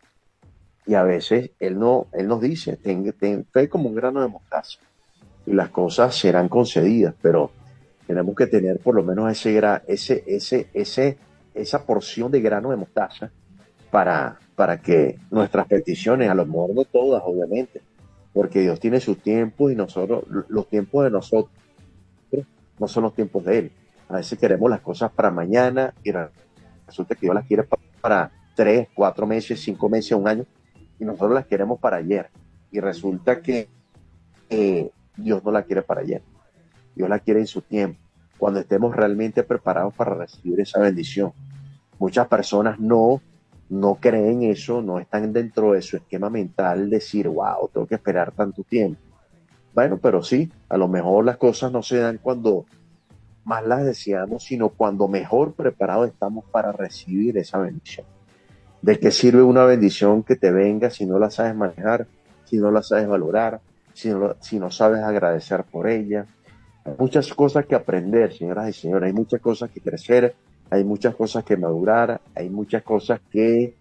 Y 0.86 0.94
a 0.94 1.02
veces 1.02 1.50
Él, 1.60 1.78
no, 1.78 2.06
él 2.12 2.26
nos 2.26 2.40
dice, 2.40 2.76
ten, 2.76 3.46
fe 3.52 3.68
como 3.68 3.88
un 3.88 3.94
grano 3.94 4.20
de 4.22 4.28
mostaza 4.28 4.78
y 5.46 5.52
las 5.52 5.70
cosas 5.70 6.14
serán 6.14 6.48
concedidas, 6.48 7.14
pero 7.20 7.50
tenemos 8.06 8.34
que 8.34 8.46
tener 8.46 8.78
por 8.78 8.94
lo 8.94 9.02
menos 9.02 9.30
ese, 9.30 9.60
ese, 9.86 10.24
ese, 10.26 10.68
ese, 10.72 11.18
esa 11.54 11.86
porción 11.86 12.30
de 12.30 12.40
grano 12.40 12.70
de 12.70 12.76
mostaza 12.76 13.30
para, 13.90 14.38
para 14.54 14.80
que 14.80 15.18
nuestras 15.30 15.66
peticiones, 15.66 16.28
a 16.30 16.34
lo 16.34 16.46
mejor 16.46 16.74
no 16.74 16.84
todas, 16.84 17.22
obviamente, 17.24 17.80
porque 18.32 18.60
Dios 18.60 18.80
tiene 18.80 19.00
su 19.00 19.16
tiempo 19.16 19.70
y 19.70 19.76
nosotros, 19.76 20.24
los 20.48 20.68
tiempos 20.68 21.04
de 21.04 21.10
nosotros 21.10 21.50
no 22.78 22.88
son 22.88 23.04
los 23.04 23.14
tiempos 23.14 23.44
de 23.44 23.58
Él. 23.58 23.72
A 24.08 24.16
veces 24.16 24.38
queremos 24.38 24.70
las 24.70 24.80
cosas 24.80 25.12
para 25.12 25.30
mañana 25.30 25.94
y 26.02 26.12
resulta 26.86 27.14
que 27.14 27.22
Dios 27.22 27.34
las 27.34 27.46
quiere 27.46 27.64
para 27.64 27.82
tres, 28.54 28.88
cuatro 28.94 29.26
meses, 29.26 29.60
cinco 29.60 29.88
meses, 29.88 30.12
un 30.12 30.28
año, 30.28 30.46
y 30.98 31.04
nosotros 31.04 31.32
las 31.32 31.46
queremos 31.46 31.78
para 31.78 31.96
ayer. 31.96 32.30
Y 32.70 32.80
resulta 32.80 33.40
que 33.40 33.68
eh, 34.48 34.90
Dios 35.16 35.44
no 35.44 35.50
la 35.50 35.62
quiere 35.62 35.82
para 35.82 36.00
ayer. 36.00 36.22
Dios 36.94 37.08
la 37.08 37.18
quiere 37.18 37.40
en 37.40 37.46
su 37.46 37.62
tiempo, 37.62 37.98
cuando 38.38 38.60
estemos 38.60 38.94
realmente 38.94 39.42
preparados 39.42 39.94
para 39.94 40.14
recibir 40.14 40.60
esa 40.60 40.80
bendición. 40.80 41.32
Muchas 41.98 42.26
personas 42.28 42.78
no, 42.78 43.20
no 43.68 43.94
creen 43.96 44.42
eso, 44.42 44.82
no 44.82 44.98
están 44.98 45.32
dentro 45.32 45.72
de 45.72 45.82
su 45.82 45.96
esquema 45.96 46.30
mental 46.30 46.90
decir, 46.90 47.28
wow, 47.28 47.68
tengo 47.72 47.86
que 47.86 47.94
esperar 47.94 48.32
tanto 48.32 48.62
tiempo. 48.64 49.00
Bueno, 49.72 49.98
pero 49.98 50.22
sí, 50.22 50.50
a 50.68 50.76
lo 50.76 50.88
mejor 50.88 51.24
las 51.24 51.36
cosas 51.36 51.70
no 51.70 51.82
se 51.82 51.98
dan 51.98 52.18
cuando 52.18 52.66
más 53.50 53.66
las 53.66 53.84
deseamos, 53.84 54.44
sino 54.44 54.68
cuando 54.68 55.08
mejor 55.08 55.54
preparados 55.54 56.08
estamos 56.08 56.44
para 56.52 56.70
recibir 56.70 57.36
esa 57.36 57.58
bendición. 57.58 58.06
¿De 58.80 59.00
qué 59.00 59.10
sirve 59.10 59.42
una 59.42 59.64
bendición 59.64 60.22
que 60.22 60.36
te 60.36 60.52
venga 60.52 60.88
si 60.88 61.04
no 61.04 61.18
la 61.18 61.30
sabes 61.30 61.56
manejar, 61.56 62.06
si 62.44 62.58
no 62.58 62.70
la 62.70 62.80
sabes 62.84 63.08
valorar, 63.08 63.60
si 63.92 64.10
no, 64.10 64.36
si 64.38 64.60
no 64.60 64.70
sabes 64.70 65.00
agradecer 65.02 65.64
por 65.64 65.88
ella. 65.88 66.26
Hay 66.84 66.94
muchas 66.96 67.34
cosas 67.34 67.66
que 67.66 67.74
aprender, 67.74 68.32
señoras 68.32 68.68
y 68.68 68.72
señores, 68.72 69.08
hay 69.08 69.12
muchas 69.12 69.40
cosas 69.40 69.68
que 69.70 69.80
crecer, 69.80 70.36
hay 70.70 70.84
muchas 70.84 71.16
cosas 71.16 71.42
que 71.42 71.56
madurar, 71.56 72.20
hay 72.36 72.50
muchas 72.50 72.84
cosas 72.84 73.20
que 73.32 73.74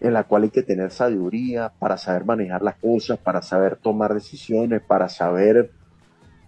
en 0.00 0.12
la 0.14 0.24
cual 0.24 0.44
hay 0.44 0.50
que 0.50 0.62
tener 0.62 0.92
sabiduría 0.92 1.70
para 1.78 1.98
saber 1.98 2.24
manejar 2.24 2.62
las 2.62 2.76
cosas, 2.76 3.18
para 3.18 3.42
saber 3.42 3.76
tomar 3.76 4.14
decisiones, 4.14 4.80
para 4.80 5.10
saber 5.10 5.72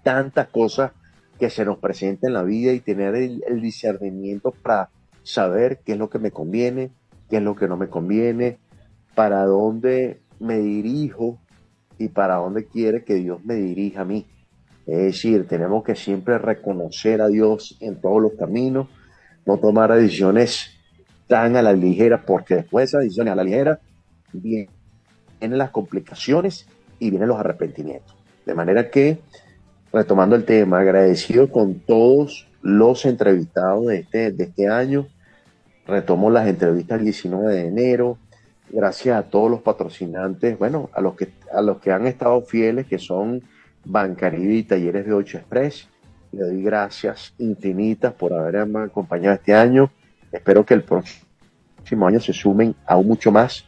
tantas 0.02 0.48
cosas 0.48 0.92
que 1.40 1.48
se 1.48 1.64
nos 1.64 1.78
presentan 1.78 2.28
en 2.28 2.34
la 2.34 2.42
vida 2.42 2.72
y 2.72 2.80
tener 2.80 3.14
el, 3.14 3.62
discernimiento 3.62 4.52
para 4.52 4.90
saber 5.22 5.80
qué 5.84 5.92
es 5.92 5.98
lo 5.98 6.10
que 6.10 6.18
me 6.18 6.30
conviene, 6.30 6.90
qué 7.30 7.38
es 7.38 7.42
lo 7.42 7.56
que 7.56 7.66
no 7.66 7.78
me 7.78 7.88
conviene, 7.88 8.58
para 9.14 9.46
dónde 9.46 10.20
me 10.38 10.58
dirijo 10.58 11.38
y 11.98 12.08
para 12.08 12.36
dónde 12.36 12.66
quiere 12.66 13.04
que 13.04 13.14
Dios 13.14 13.42
me 13.42 13.54
dirija 13.54 14.02
a 14.02 14.04
mí. 14.04 14.26
Es 14.86 14.98
decir, 14.98 15.48
tenemos 15.48 15.82
que 15.82 15.94
siempre 15.94 16.36
reconocer 16.36 17.22
a 17.22 17.28
Dios 17.28 17.78
en 17.80 17.98
todos 18.02 18.20
los 18.20 18.32
caminos, 18.34 18.88
no 19.46 19.56
tomar 19.56 19.94
decisiones 19.94 20.76
tan 21.26 21.56
a 21.56 21.62
la 21.62 21.72
ligera, 21.72 22.26
porque 22.26 22.56
después 22.56 22.82
de 22.82 22.84
esas 22.84 23.02
decisiones 23.02 23.32
a 23.32 23.36
la 23.36 23.44
ligera 23.44 23.80
vienen 24.34 24.68
las 25.40 25.70
complicaciones 25.70 26.66
y 26.98 27.08
vienen 27.08 27.28
los 27.28 27.38
arrepentimientos. 27.38 28.14
De 28.44 28.54
manera 28.54 28.90
que, 28.90 29.20
retomando 29.92 30.36
el 30.36 30.44
tema, 30.44 30.80
agradecido 30.80 31.50
con 31.50 31.80
todos 31.80 32.46
los 32.62 33.04
entrevistados 33.04 33.86
de 33.86 33.98
este, 33.98 34.32
de 34.32 34.44
este 34.44 34.68
año. 34.68 35.06
Retomo 35.86 36.30
las 36.30 36.46
entrevistas 36.46 36.98
el 36.98 37.04
19 37.04 37.54
de 37.54 37.66
enero, 37.66 38.18
gracias 38.68 39.18
a 39.18 39.22
todos 39.24 39.50
los 39.50 39.62
patrocinantes, 39.62 40.58
bueno, 40.58 40.90
a 40.92 41.00
los 41.00 41.16
que, 41.16 41.28
a 41.52 41.60
los 41.62 41.80
que 41.80 41.90
han 41.90 42.06
estado 42.06 42.40
fieles, 42.42 42.86
que 42.86 42.98
son 42.98 43.42
Bancaribe 43.84 44.54
y 44.54 44.62
Talleres 44.62 45.06
de 45.06 45.12
8 45.12 45.38
Express. 45.38 45.88
Le 46.32 46.44
doy 46.44 46.62
gracias 46.62 47.34
infinitas 47.38 48.12
por 48.12 48.32
haberme 48.32 48.80
acompañado 48.80 49.34
este 49.34 49.52
año. 49.52 49.90
Espero 50.30 50.64
que 50.64 50.74
el 50.74 50.84
próximo 50.84 52.06
año 52.06 52.20
se 52.20 52.32
sumen 52.32 52.74
aún 52.86 53.08
mucho 53.08 53.32
más, 53.32 53.64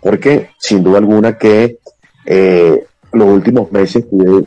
porque 0.00 0.50
sin 0.58 0.82
duda 0.82 0.98
alguna 0.98 1.36
que 1.36 1.78
eh, 2.24 2.86
los 3.12 3.28
últimos 3.28 3.70
meses 3.70 4.08
tuve, 4.08 4.46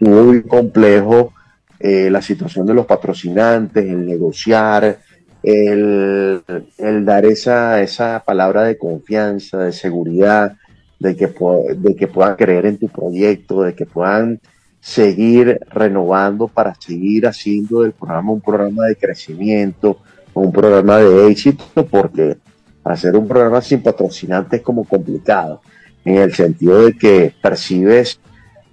muy 0.00 0.42
complejo 0.42 1.32
eh, 1.78 2.08
la 2.10 2.22
situación 2.22 2.66
de 2.66 2.74
los 2.74 2.86
patrocinantes, 2.86 3.84
el 3.84 4.06
negociar, 4.06 4.98
el, 5.42 6.42
el 6.78 7.04
dar 7.04 7.26
esa, 7.26 7.82
esa 7.82 8.22
palabra 8.24 8.62
de 8.62 8.78
confianza, 8.78 9.58
de 9.58 9.72
seguridad, 9.72 10.56
de 10.98 11.16
que, 11.16 11.28
de 11.76 11.96
que 11.96 12.08
puedan 12.08 12.36
creer 12.36 12.66
en 12.66 12.78
tu 12.78 12.88
proyecto, 12.88 13.62
de 13.62 13.74
que 13.74 13.84
puedan 13.84 14.40
seguir 14.80 15.60
renovando 15.70 16.48
para 16.48 16.74
seguir 16.74 17.26
haciendo 17.26 17.82
del 17.82 17.92
programa 17.92 18.32
un 18.32 18.40
programa 18.40 18.86
de 18.86 18.96
crecimiento, 18.96 19.98
un 20.32 20.52
programa 20.52 20.98
de 20.98 21.28
éxito, 21.30 21.64
porque 21.90 22.36
hacer 22.84 23.16
un 23.16 23.26
programa 23.26 23.60
sin 23.60 23.82
patrocinantes 23.82 24.60
es 24.60 24.64
como 24.64 24.84
complicado, 24.84 25.60
en 26.04 26.16
el 26.16 26.34
sentido 26.34 26.84
de 26.84 26.92
que 26.94 27.34
percibes, 27.42 28.20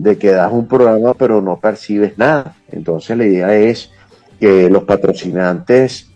de 0.02 0.18
que 0.18 0.32
das 0.32 0.52
un 0.52 0.68
programa 0.68 1.14
pero 1.14 1.42
no 1.42 1.60
percibes 1.60 2.18
nada. 2.18 2.56
Entonces 2.72 3.16
la 3.16 3.26
idea 3.26 3.56
es 3.56 3.92
que 4.40 4.68
los 4.70 4.84
patrocinantes 4.84 6.10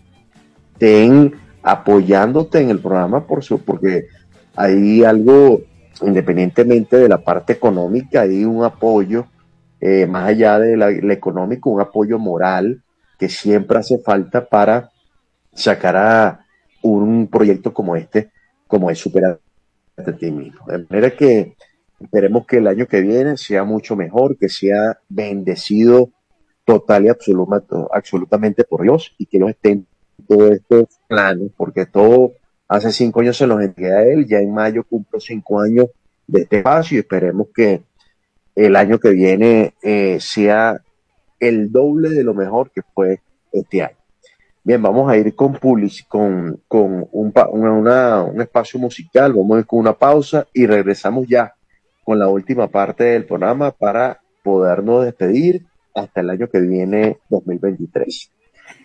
estén 0.72 1.34
apoyándote 1.62 2.60
en 2.60 2.70
el 2.70 2.80
programa 2.80 3.26
por 3.26 3.44
su, 3.44 3.60
porque 3.60 4.08
hay 4.56 5.04
algo, 5.04 5.60
independientemente 6.02 6.96
de 6.96 7.08
la 7.08 7.18
parte 7.18 7.52
económica, 7.52 8.22
hay 8.22 8.44
un 8.44 8.64
apoyo, 8.64 9.26
eh, 9.80 10.06
más 10.06 10.28
allá 10.28 10.58
de 10.58 11.12
económico, 11.12 11.70
un 11.70 11.80
apoyo 11.80 12.18
moral 12.18 12.82
que 13.18 13.28
siempre 13.28 13.78
hace 13.78 13.98
falta 13.98 14.44
para 14.44 14.90
sacar 15.54 15.96
a 15.96 16.40
un 16.82 17.28
proyecto 17.28 17.72
como 17.72 17.94
este 17.94 18.30
como 18.66 18.90
es 18.90 18.98
superarte 18.98 19.40
a 19.96 20.12
ti 20.12 20.30
mismo. 20.32 20.66
De 20.66 20.78
manera 20.78 21.10
que 21.10 21.54
esperemos 22.00 22.46
que 22.46 22.58
el 22.58 22.66
año 22.66 22.86
que 22.86 23.00
viene 23.00 23.36
sea 23.36 23.64
mucho 23.64 23.96
mejor, 23.96 24.36
que 24.36 24.48
sea 24.48 24.98
bendecido 25.08 26.10
total 26.64 27.04
y 27.04 27.08
absoluta, 27.08 27.64
absolutamente 27.92 28.64
por 28.64 28.82
Dios 28.82 29.14
y 29.18 29.26
que 29.26 29.38
no 29.38 29.48
estén 29.48 29.86
todos 30.26 30.52
estos 30.52 30.88
planes, 31.08 31.50
porque 31.56 31.86
todo 31.86 32.32
hace 32.68 32.90
cinco 32.90 33.20
años 33.20 33.36
se 33.36 33.46
los 33.46 33.62
entregué 33.62 33.92
a 33.92 34.02
él, 34.02 34.26
ya 34.26 34.38
en 34.38 34.52
mayo 34.52 34.84
cumplo 34.84 35.20
cinco 35.20 35.60
años 35.60 35.86
de 36.26 36.42
este 36.42 36.58
espacio 36.58 36.96
y 36.96 37.00
esperemos 37.00 37.48
que 37.54 37.82
el 38.54 38.74
año 38.74 38.98
que 38.98 39.10
viene 39.10 39.74
eh, 39.82 40.18
sea 40.20 40.80
el 41.38 41.70
doble 41.70 42.10
de 42.10 42.24
lo 42.24 42.34
mejor 42.34 42.70
que 42.70 42.82
fue 42.94 43.20
este 43.52 43.82
año. 43.82 43.96
Bien, 44.64 44.82
vamos 44.82 45.08
a 45.08 45.16
ir 45.16 45.36
con, 45.36 45.52
public, 45.52 46.08
con, 46.08 46.60
con 46.66 47.06
un, 47.12 47.32
una, 47.52 47.72
una, 47.72 48.22
un 48.24 48.40
espacio 48.40 48.80
musical, 48.80 49.32
vamos 49.32 49.56
a 49.56 49.60
ir 49.60 49.66
con 49.66 49.78
una 49.78 49.92
pausa 49.92 50.48
y 50.52 50.66
regresamos 50.66 51.28
ya 51.28 51.54
con 52.06 52.20
la 52.20 52.28
última 52.28 52.68
parte 52.68 53.02
del 53.02 53.24
programa 53.24 53.72
para 53.72 54.20
podernos 54.44 55.04
despedir 55.04 55.66
hasta 55.92 56.20
el 56.20 56.30
año 56.30 56.46
que 56.46 56.60
viene 56.60 57.18
2023. 57.28 58.30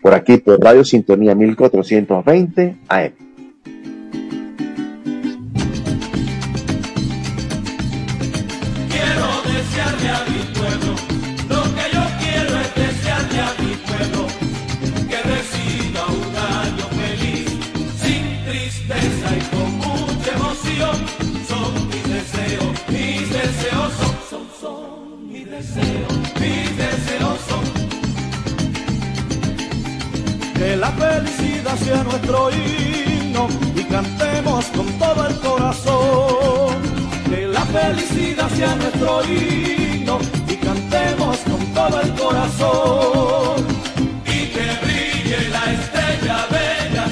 Por 0.01 0.15
aquí, 0.15 0.37
por 0.37 0.59
Radio 0.59 0.83
Sintonía 0.83 1.35
1420 1.35 2.77
AM. 2.87 3.30
Felicidad 31.71 31.77
sea 31.77 32.03
nuestro 32.03 32.49
himno 32.51 33.47
y 33.75 33.83
cantemos 33.83 34.65
con 34.65 34.87
todo 34.99 35.27
el 35.27 35.35
corazón. 35.39 36.75
Que 37.29 37.47
la 37.47 37.61
felicidad 37.65 38.49
sea 38.49 38.75
nuestro 38.75 39.23
himno 39.25 40.19
y 40.47 40.55
cantemos 40.55 41.37
con 41.37 41.65
todo 41.73 42.01
el 42.01 42.13
corazón. 42.15 43.65
Y 44.25 44.47
que 44.53 44.67
brille 44.83 45.49
la 45.49 45.71
estrella 45.71 46.37
bella, 46.51 47.05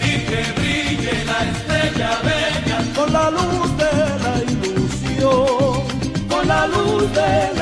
y 0.00 0.12
que 0.28 0.40
brille 0.58 1.24
la 1.24 1.38
estrella 1.50 2.10
bella, 2.24 2.78
Con 2.94 3.12
la 3.12 3.30
luz 3.30 3.76
de 3.76 3.92
la 4.24 4.34
ilusión, 4.52 5.82
con 6.28 6.48
la 6.48 6.66
luz 6.66 7.12
de 7.12 7.54
la 7.54 7.59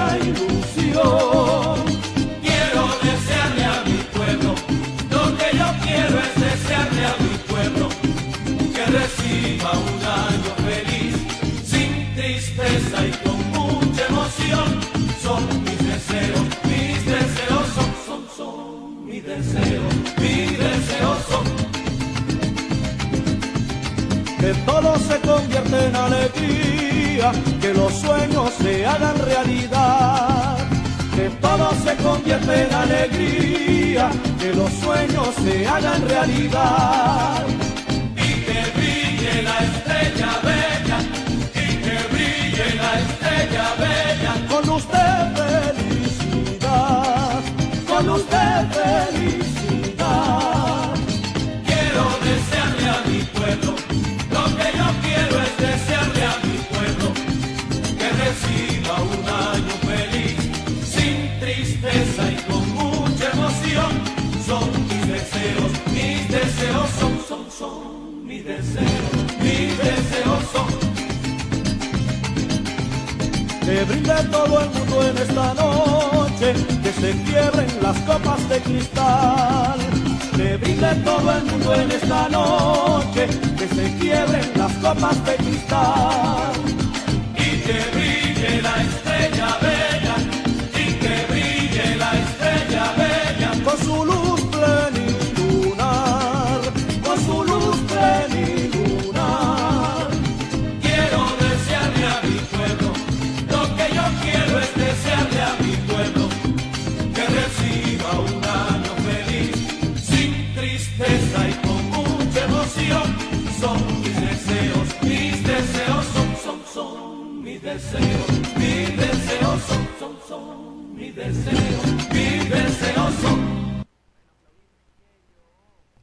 se 25.09 25.19
convierta 25.21 25.87
en 25.87 25.97
alegría, 25.97 27.33
que 27.61 27.75
los 27.75 27.93
sueños 27.95 28.53
se 28.61 28.87
hagan 28.87 29.19
realidad. 29.19 30.59
Que 31.17 31.31
todo 31.41 31.73
se 31.85 31.97
convierta 31.97 32.55
en 32.63 32.75
alegría, 32.75 34.11
que 34.39 34.53
los 34.53 34.71
sueños 34.85 35.29
se 35.43 35.67
hagan 35.67 36.07
realidad. 36.09 37.47
Y 38.17 38.19
que 38.47 38.61
brille 38.77 39.43
la 39.49 39.59
estrella 39.69 40.31
bella, 40.49 40.99
y 41.55 41.57
que 41.85 41.97
brille 42.13 42.67
la 42.83 42.93
estrella 43.05 43.67
bella. 43.85 44.33
Con 44.53 44.65
usted 44.79 45.19
felicidad, 45.41 47.41
con 47.89 48.05
usted 48.11 48.59
felicidad. 48.77 49.48
Deseos, 65.39 65.73
mis 65.93 66.29
deseos 66.29 66.91
son, 66.99 67.19
son, 67.29 67.51
son 67.51 68.27
mis 68.27 68.45
deseos, 68.45 69.11
mis 69.41 69.79
deseos 69.79 70.43
son. 70.53 70.89
Que 73.65 73.85
brinde 73.85 74.15
todo 74.31 74.61
el 74.61 74.71
mundo 74.71 75.09
en 75.09 75.19
esta 75.19 75.55
noche, 75.55 76.55
que 76.83 76.93
se 76.93 77.11
quiebren 77.25 77.69
las 77.83 77.99
copas 78.01 78.49
de 78.49 78.61
cristal. 78.61 79.79
Que 80.37 80.57
brinde 80.57 80.95
todo 81.05 81.37
el 81.37 81.45
mundo 81.45 81.75
en 81.75 81.91
esta 81.91 82.29
noche, 82.29 83.27
que 83.59 83.69
se 83.69 83.97
quiebren 83.99 84.51
las 84.57 84.73
copas 84.75 85.25
de 85.27 85.37
cristal. 85.37 86.53
Y 87.37 87.61
que 87.65 87.79
brille 87.93 88.63
la 88.63 88.83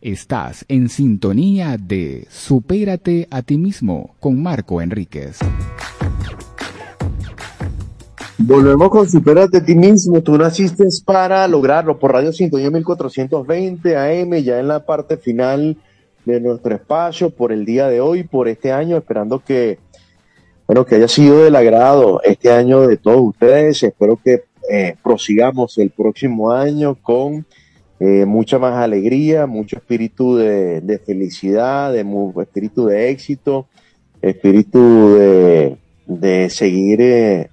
Estás 0.05 0.65
en 0.67 0.87
sintonía 0.87 1.77
de 1.81 2.27
Supérate 2.29 3.27
a 3.31 3.41
ti 3.41 3.57
mismo 3.57 4.13
con 4.19 4.39
Marco 4.39 4.79
Enríquez. 4.79 5.39
Volvemos 8.37 8.89
con 8.89 9.09
Superate 9.09 9.57
a 9.57 9.65
ti 9.65 9.73
mismo. 9.73 10.21
Tú 10.21 10.37
naciste 10.37 10.83
para 11.03 11.47
lograrlo 11.47 11.97
por 11.97 12.13
Radio 12.13 12.31
Sintonía 12.31 12.69
1420 12.69 13.97
AM, 13.97 14.35
ya 14.43 14.59
en 14.59 14.67
la 14.67 14.85
parte 14.85 15.17
final 15.17 15.75
de 16.23 16.39
nuestro 16.39 16.75
espacio 16.75 17.31
por 17.31 17.51
el 17.51 17.65
día 17.65 17.87
de 17.87 17.99
hoy, 17.99 18.21
por 18.21 18.47
este 18.47 18.71
año, 18.71 18.97
esperando 18.97 19.43
que, 19.43 19.79
bueno, 20.67 20.85
que 20.85 20.97
haya 20.97 21.07
sido 21.07 21.45
del 21.45 21.55
agrado 21.55 22.21
este 22.23 22.51
año 22.51 22.85
de 22.85 22.97
todos 22.97 23.21
ustedes. 23.21 23.81
Espero 23.81 24.19
que 24.23 24.43
eh, 24.69 24.97
prosigamos 25.01 25.79
el 25.79 25.89
próximo 25.89 26.51
año 26.51 26.93
con 26.93 27.47
eh, 27.99 28.25
mucha 28.25 28.59
más 28.59 28.75
alegría, 28.75 29.45
mucho 29.45 29.77
espíritu 29.77 30.35
de, 30.35 30.81
de 30.81 30.99
felicidad, 30.99 31.93
de 31.93 32.03
mu- 32.03 32.39
espíritu 32.41 32.85
de 32.87 33.09
éxito, 33.09 33.67
espíritu 34.21 35.15
de, 35.15 35.77
de 36.05 36.49
seguir, 36.49 36.99
eh, 37.01 37.49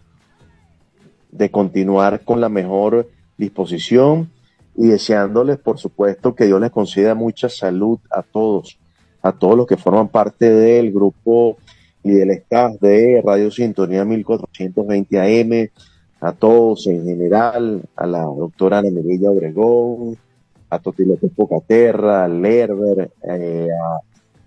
de 1.31 1.51
continuar 1.51 2.21
con 2.25 2.41
la 2.41 2.49
mejor 2.49 3.09
disposición 3.39 4.31
y 4.77 4.89
deseándoles, 4.89 5.59
por 5.59 5.79
supuesto, 5.79 6.35
que 6.35 6.47
Dios 6.47 6.61
les 6.61 6.71
conceda 6.71 7.15
mucha 7.15 7.49
salud 7.49 7.99
a 8.11 8.23
todos, 8.23 8.79
a 9.23 9.33
todos 9.33 9.57
los 9.57 9.67
que 9.67 9.77
forman 9.77 10.09
parte 10.09 10.51
del 10.51 10.93
grupo 10.93 11.57
y 12.03 12.11
del 12.11 12.31
staff 12.31 12.81
de 12.81 13.23
Radio 13.25 13.51
Sintonía 13.51 14.05
1420 14.05 15.21
AM, 15.21 15.69
a 16.21 16.33
todos 16.33 16.87
en 16.87 17.05
general, 17.05 17.83
a 17.97 18.07
la 18.07 18.23
doctora 18.23 18.79
Ana 18.79 18.89
Obregón, 19.31 20.17
a 20.73 20.79
Toti 20.79 21.05
López 21.05 21.31
Pocaterra, 21.37 22.25
a 22.25 22.29
Lerber, 22.29 23.11
eh, 23.23 23.69
a, 23.71 23.97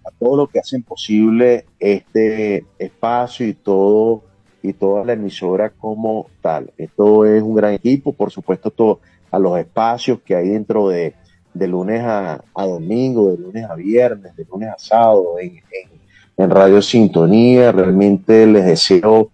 a 0.07 0.11
todos 0.19 0.38
los 0.38 0.49
que 0.49 0.59
hacen 0.59 0.82
posible 0.82 1.65
este 1.80 2.65
espacio 2.80 3.47
y 3.47 3.53
todo 3.53 4.23
y 4.63 4.73
toda 4.73 5.05
la 5.05 5.13
emisora 5.13 5.69
como 5.69 6.28
tal. 6.41 6.71
Esto 6.78 7.26
es 7.26 7.43
un 7.43 7.53
gran 7.53 7.73
equipo, 7.73 8.13
por 8.13 8.32
supuesto, 8.32 8.71
todo, 8.71 9.01
a 9.30 9.38
los 9.38 9.59
espacios 9.59 10.19
que 10.26 10.36
hay 10.36 10.49
dentro 10.49 10.89
de, 10.89 11.13
de 11.53 11.67
lunes 11.67 12.01
a, 12.01 12.41
a 12.55 12.65
domingo, 12.65 13.32
de 13.32 13.38
lunes 13.38 13.65
a 13.69 13.76
viernes, 13.76 14.36
de 14.36 14.45
lunes 14.45 14.69
a 14.69 14.78
sábado, 14.80 15.38
en 15.39 15.61
en 16.38 16.49
Radio 16.49 16.82
Sintonía. 16.82 17.71
Realmente 17.71 18.47
les 18.47 18.65
deseo 18.65 19.30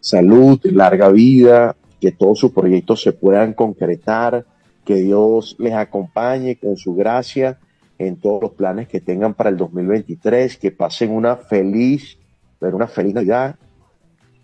salud, 0.00 0.60
larga 0.64 1.08
vida, 1.08 1.74
que 2.00 2.12
todos 2.12 2.38
sus 2.38 2.52
proyectos 2.52 3.02
se 3.02 3.12
puedan 3.12 3.52
concretar, 3.52 4.44
que 4.86 4.94
Dios 4.94 5.56
les 5.58 5.74
acompañe 5.74 6.56
con 6.56 6.76
su 6.76 6.94
gracia 6.94 7.58
en 7.98 8.16
todos 8.16 8.40
los 8.40 8.52
planes 8.52 8.88
que 8.88 9.00
tengan 9.00 9.34
para 9.34 9.50
el 9.50 9.56
2023, 9.56 10.56
que 10.56 10.70
pasen 10.70 11.10
una 11.10 11.36
feliz, 11.36 12.16
una 12.60 12.86
feliz 12.86 13.14
Navidad, 13.14 13.56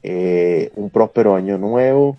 eh, 0.03 0.73
un 0.75 0.91
próspero 0.91 1.37
año 1.37 1.59
nuevo 1.59 2.17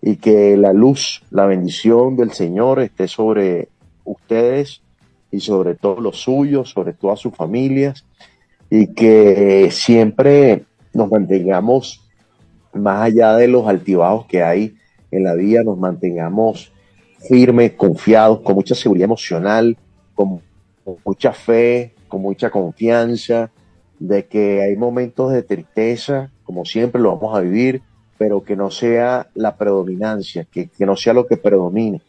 y 0.00 0.16
que 0.16 0.56
la 0.56 0.72
luz, 0.72 1.22
la 1.30 1.44
bendición 1.44 2.16
del 2.16 2.32
Señor 2.32 2.80
esté 2.80 3.06
sobre 3.06 3.68
ustedes 4.04 4.80
y 5.30 5.40
sobre 5.40 5.74
todos 5.74 6.00
los 6.00 6.18
suyos, 6.18 6.70
sobre 6.70 6.94
todas 6.94 7.20
sus 7.20 7.34
familias 7.34 8.06
y 8.70 8.94
que 8.94 9.68
siempre 9.70 10.64
nos 10.94 11.10
mantengamos 11.10 12.08
más 12.72 13.02
allá 13.02 13.36
de 13.36 13.48
los 13.48 13.66
altibajos 13.66 14.26
que 14.26 14.42
hay 14.42 14.74
en 15.10 15.24
la 15.24 15.34
vida, 15.34 15.64
nos 15.64 15.76
mantengamos 15.76 16.72
firmes, 17.18 17.72
confiados, 17.72 18.40
con 18.40 18.54
mucha 18.54 18.74
seguridad 18.74 19.06
emocional, 19.06 19.76
con 20.14 20.40
mucha 21.04 21.32
fe, 21.32 21.94
con 22.08 22.22
mucha 22.22 22.50
confianza, 22.50 23.50
de 23.98 24.26
que 24.26 24.62
hay 24.62 24.76
momentos 24.76 25.32
de 25.32 25.42
tristeza, 25.42 26.30
como 26.44 26.64
siempre 26.64 27.00
lo 27.00 27.16
vamos 27.16 27.36
a 27.36 27.40
vivir, 27.40 27.82
pero 28.16 28.42
que 28.42 28.56
no 28.56 28.70
sea 28.70 29.28
la 29.34 29.56
predominancia, 29.56 30.46
que, 30.50 30.68
que 30.68 30.86
no 30.86 30.96
sea 30.96 31.12
lo 31.12 31.26
que 31.26 31.36
predomine, 31.36 32.00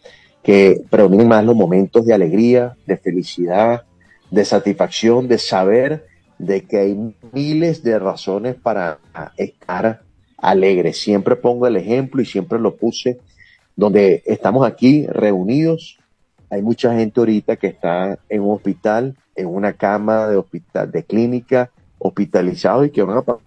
que 0.43 0.81
predominen 0.89 1.27
más 1.27 1.43
los 1.43 1.55
momentos 1.55 2.05
de 2.05 2.13
alegría, 2.13 2.77
de 2.85 2.97
felicidad, 2.97 3.83
de 4.31 4.45
satisfacción, 4.45 5.27
de 5.27 5.37
saber 5.37 6.05
de 6.37 6.61
que 6.61 6.77
hay 6.77 7.15
miles 7.33 7.83
de 7.83 7.99
razones 7.99 8.55
para 8.55 8.99
estar 9.37 10.01
alegres. 10.37 10.99
Siempre 10.99 11.35
pongo 11.35 11.67
el 11.67 11.75
ejemplo 11.75 12.21
y 12.21 12.25
siempre 12.25 12.59
lo 12.59 12.75
puse 12.75 13.19
donde 13.79 14.21
estamos 14.25 14.67
aquí 14.67 15.07
reunidos. 15.07 15.99
Hay 16.49 16.61
mucha 16.61 16.93
gente 16.93 17.21
ahorita 17.21 17.55
que 17.55 17.67
está 17.67 18.19
en 18.27 18.41
un 18.41 18.55
hospital, 18.55 19.15
en 19.35 19.47
una 19.47 19.73
cama 19.73 20.27
de 20.27 20.35
hospital, 20.35 20.91
de 20.91 21.03
clínica, 21.03 21.71
hospitalizado 21.97 22.83
y 22.83 22.91
que 22.91 23.01
van 23.03 23.19
a 23.19 23.37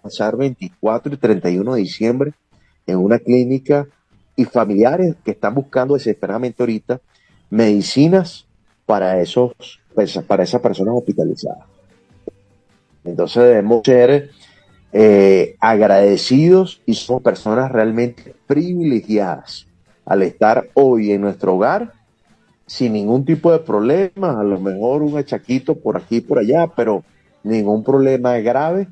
pasar 0.00 0.36
24 0.36 1.14
y 1.14 1.16
31 1.16 1.74
de 1.74 1.80
diciembre 1.80 2.32
en 2.86 2.98
una 2.98 3.18
clínica 3.18 3.88
y 4.36 4.44
familiares 4.44 5.16
que 5.24 5.32
están 5.32 5.54
buscando 5.54 5.94
desesperadamente 5.94 6.62
ahorita 6.62 7.00
medicinas 7.50 8.46
para 8.86 9.20
esos 9.20 9.52
pues, 9.92 10.16
para 10.18 10.44
esas 10.44 10.60
personas 10.60 10.94
hospitalizadas. 10.94 11.64
Entonces 13.02 13.42
debemos 13.42 13.82
ser 13.84 14.30
eh, 14.96 15.56
agradecidos 15.58 16.80
y 16.86 16.94
somos 16.94 17.20
personas 17.20 17.72
realmente 17.72 18.32
privilegiadas 18.46 19.66
al 20.06 20.22
estar 20.22 20.68
hoy 20.74 21.10
en 21.10 21.20
nuestro 21.20 21.56
hogar 21.56 21.92
sin 22.64 22.92
ningún 22.92 23.24
tipo 23.24 23.50
de 23.50 23.58
problema, 23.58 24.40
a 24.40 24.44
lo 24.44 24.60
mejor 24.60 25.02
un 25.02 25.18
achaquito 25.18 25.74
por 25.74 25.96
aquí 25.96 26.18
y 26.18 26.20
por 26.20 26.38
allá, 26.38 26.68
pero 26.68 27.02
ningún 27.42 27.82
problema 27.82 28.38
grave 28.38 28.86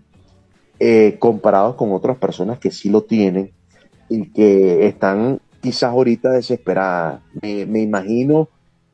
eh, 0.81 1.17
comparados 1.21 1.77
con 1.77 1.93
otras 1.93 2.19
personas 2.19 2.59
que 2.59 2.73
sí 2.73 2.91
lo 2.91 3.05
tienen 3.05 3.53
y 4.09 4.29
que 4.33 4.89
están 4.89 5.41
quizás 5.61 5.85
ahorita 5.85 6.33
desesperadas. 6.33 7.23
Me, 7.41 7.65
me 7.65 7.81
imagino 7.81 8.49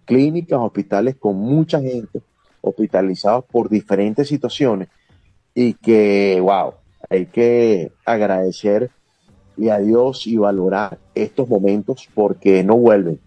clínicas, 0.04 0.59
hospitales 0.61 1.16
con 1.16 1.36
mucha 1.36 1.80
gente 1.80 2.20
hospitalizados 2.61 3.46
por 3.46 3.70
diferentes 3.70 4.28
situaciones 4.28 4.88
y 5.54 5.74
que, 5.74 6.38
wow, 6.40 6.74
hay 7.11 7.26
que 7.26 7.92
agradecer 8.04 8.90
a 9.70 9.78
Dios 9.78 10.26
y 10.26 10.36
valorar 10.36 10.98
estos 11.14 11.48
momentos 11.48 12.09
porque 12.14 12.62
no 12.62 12.76
vuelven. 12.76 13.18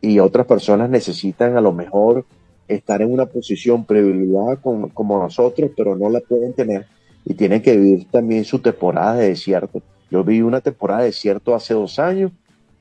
Y 0.00 0.18
otras 0.18 0.46
personas 0.46 0.90
necesitan 0.90 1.56
a 1.56 1.60
lo 1.60 1.72
mejor 1.72 2.24
estar 2.66 3.00
en 3.00 3.12
una 3.12 3.26
posición 3.26 3.84
privilegiada 3.84 4.56
como, 4.56 4.88
como 4.92 5.22
nosotros, 5.22 5.70
pero 5.76 5.94
no 5.96 6.10
la 6.10 6.20
pueden 6.20 6.52
tener 6.52 6.86
y 7.24 7.34
tienen 7.34 7.62
que 7.62 7.76
vivir 7.76 8.10
también 8.10 8.44
su 8.44 8.58
temporada 8.58 9.14
de 9.14 9.28
desierto. 9.28 9.82
Yo 10.10 10.24
viví 10.24 10.42
una 10.42 10.60
temporada 10.60 11.00
de 11.00 11.06
desierto 11.06 11.54
hace 11.54 11.74
dos 11.74 11.98
años 12.00 12.32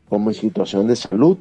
con 0.10 0.26
mi 0.26 0.34
situación 0.34 0.88
de 0.88 0.96
salud 0.96 1.38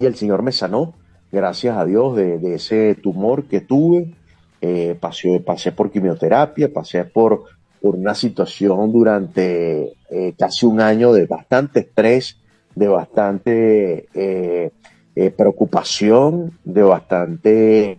y 0.00 0.06
el 0.06 0.14
Señor 0.14 0.42
me 0.42 0.52
sanó, 0.52 0.94
gracias 1.30 1.76
a 1.76 1.84
Dios, 1.84 2.16
de, 2.16 2.38
de 2.38 2.54
ese 2.54 2.94
tumor 2.94 3.44
que 3.44 3.60
tuve 3.60 4.14
eh, 4.60 4.96
pasé, 4.98 5.40
pasé 5.40 5.70
por 5.72 5.90
quimioterapia, 5.90 6.72
pasé 6.72 7.04
por, 7.04 7.44
por 7.80 7.96
una 7.96 8.14
situación 8.14 8.92
durante 8.92 9.94
eh, 10.10 10.34
casi 10.38 10.66
un 10.66 10.80
año 10.80 11.12
de 11.12 11.26
bastante 11.26 11.80
estrés, 11.80 12.36
de 12.74 12.88
bastante 12.88 14.08
eh, 14.14 14.70
eh, 15.14 15.30
preocupación, 15.30 16.58
de 16.64 16.82
bastante 16.82 17.98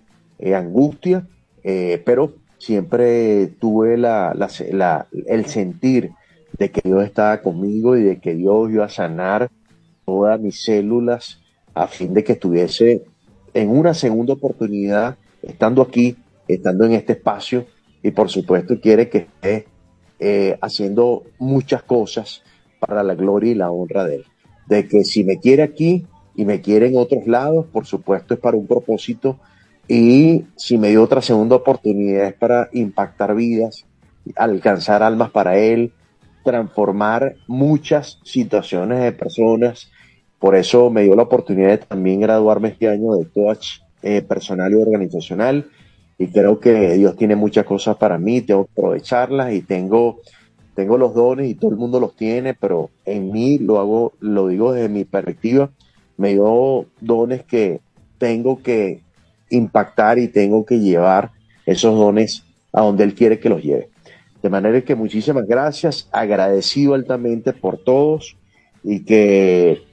angustia, 0.55 1.27
pero 1.61 2.33
siempre 2.57 3.47
tuve 3.59 3.95
el 3.95 5.45
sentir 5.45 6.11
de 6.57 6.71
que 6.71 6.81
Dios 6.83 7.03
estaba 7.03 7.41
conmigo 7.41 7.97
y 7.97 8.03
de 8.03 8.19
que 8.19 8.35
Dios 8.35 8.71
iba 8.71 8.85
a 8.85 8.89
sanar 8.89 9.51
todas 10.05 10.39
mis 10.39 10.63
células 10.63 11.41
a 11.73 11.87
fin 11.87 12.13
de 12.13 12.23
que 12.23 12.33
estuviese 12.33 13.03
en 13.53 13.69
una 13.69 13.93
segunda 13.93 14.33
oportunidad, 14.33 15.17
estando 15.41 15.81
aquí, 15.81 16.15
estando 16.47 16.85
en 16.85 16.93
este 16.93 17.13
espacio, 17.13 17.65
y 18.01 18.11
por 18.11 18.29
supuesto 18.29 18.79
quiere 18.79 19.09
que 19.09 19.19
esté 19.19 19.67
eh, 20.19 20.57
haciendo 20.61 21.23
muchas 21.37 21.83
cosas 21.83 22.43
para 22.79 23.03
la 23.03 23.15
gloria 23.15 23.51
y 23.51 23.55
la 23.55 23.71
honra 23.71 24.05
de 24.05 24.15
Él. 24.17 24.25
De 24.67 24.87
que 24.87 25.03
si 25.03 25.23
me 25.23 25.39
quiere 25.39 25.63
aquí 25.63 26.05
y 26.35 26.45
me 26.45 26.61
quiere 26.61 26.87
en 26.87 26.97
otros 26.97 27.27
lados, 27.27 27.65
por 27.71 27.85
supuesto 27.85 28.33
es 28.33 28.39
para 28.39 28.57
un 28.57 28.67
propósito, 28.67 29.39
y 29.87 30.45
si 30.55 30.77
me 30.77 30.89
dio 30.89 31.03
otra 31.03 31.21
segunda 31.21 31.55
oportunidad 31.55 32.27
es 32.27 32.33
para 32.35 32.69
impactar 32.73 33.33
vidas, 33.33 33.85
alcanzar 34.35 35.01
almas 35.01 35.31
para 35.31 35.57
Él, 35.57 35.93
transformar 36.43 37.35
muchas 37.47 38.19
situaciones 38.23 38.99
de 38.99 39.11
personas. 39.11 39.89
Por 40.37 40.55
eso 40.55 40.89
me 40.89 41.03
dio 41.03 41.15
la 41.15 41.23
oportunidad 41.23 41.69
de 41.69 41.77
también 41.79 42.21
graduarme 42.21 42.69
este 42.69 42.87
año 42.87 43.15
de 43.15 43.27
coach 43.29 43.79
eh, 44.03 44.21
personal 44.21 44.71
y 44.71 44.75
organizacional. 44.75 45.69
Y 46.19 46.27
creo 46.27 46.59
que 46.59 46.95
Dios 46.95 47.15
tiene 47.15 47.37
muchas 47.37 47.65
cosas 47.65 47.95
para 47.95 48.19
mí, 48.19 48.41
tengo 48.41 48.65
que 48.65 48.71
aprovecharlas 48.73 49.53
y 49.53 49.61
tengo, 49.61 50.19
tengo 50.75 50.97
los 50.97 51.15
dones 51.15 51.49
y 51.49 51.55
todo 51.55 51.71
el 51.71 51.77
mundo 51.77 52.01
los 52.01 52.13
tiene, 52.17 52.53
pero 52.53 52.89
en 53.05 53.31
mí 53.31 53.57
lo 53.57 53.79
hago, 53.79 54.11
lo 54.19 54.49
digo 54.49 54.73
desde 54.73 54.89
mi 54.89 55.05
perspectiva, 55.05 55.69
me 56.17 56.33
dio 56.33 56.85
dones 56.99 57.43
que 57.43 57.79
tengo 58.17 58.61
que 58.61 58.99
impactar 59.49 60.19
y 60.19 60.27
tengo 60.27 60.65
que 60.65 60.79
llevar 60.79 61.31
esos 61.65 61.97
dones 61.97 62.43
a 62.73 62.81
donde 62.81 63.05
Él 63.05 63.15
quiere 63.15 63.39
que 63.39 63.47
los 63.47 63.63
lleve. 63.63 63.89
De 64.43 64.49
manera 64.49 64.81
que 64.81 64.95
muchísimas 64.95 65.47
gracias, 65.47 66.09
agradecido 66.11 66.95
altamente 66.95 67.53
por 67.53 67.77
todos 67.77 68.35
y 68.83 69.05
que 69.05 69.83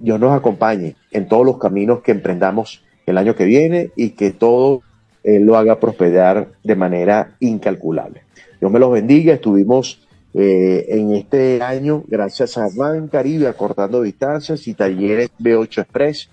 Dios 0.00 0.18
nos 0.18 0.32
acompañe 0.32 0.96
en 1.12 1.28
todos 1.28 1.46
los 1.46 1.58
caminos 1.58 2.00
que 2.02 2.10
emprendamos 2.10 2.82
el 3.06 3.18
año 3.18 3.36
que 3.36 3.44
viene 3.44 3.90
y 3.94 4.10
que 4.10 4.32
todo 4.32 4.82
Él 5.22 5.44
lo 5.44 5.56
haga 5.56 5.80
prosperar 5.80 6.48
de 6.62 6.76
manera 6.76 7.36
incalculable. 7.40 8.22
Dios 8.60 8.72
me 8.72 8.78
los 8.78 8.92
bendiga. 8.92 9.34
Estuvimos 9.34 10.06
eh, 10.34 10.86
en 10.88 11.14
este 11.14 11.62
año, 11.62 12.04
gracias 12.06 12.58
a 12.58 12.68
Van 12.76 13.08
Caribe, 13.08 13.48
acortando 13.48 14.02
distancias 14.02 14.66
y 14.68 14.74
talleres 14.74 15.30
B8 15.38 15.82
Express, 15.82 16.30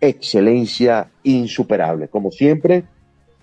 excelencia 0.00 1.10
insuperable. 1.22 2.08
Como 2.08 2.30
siempre, 2.30 2.84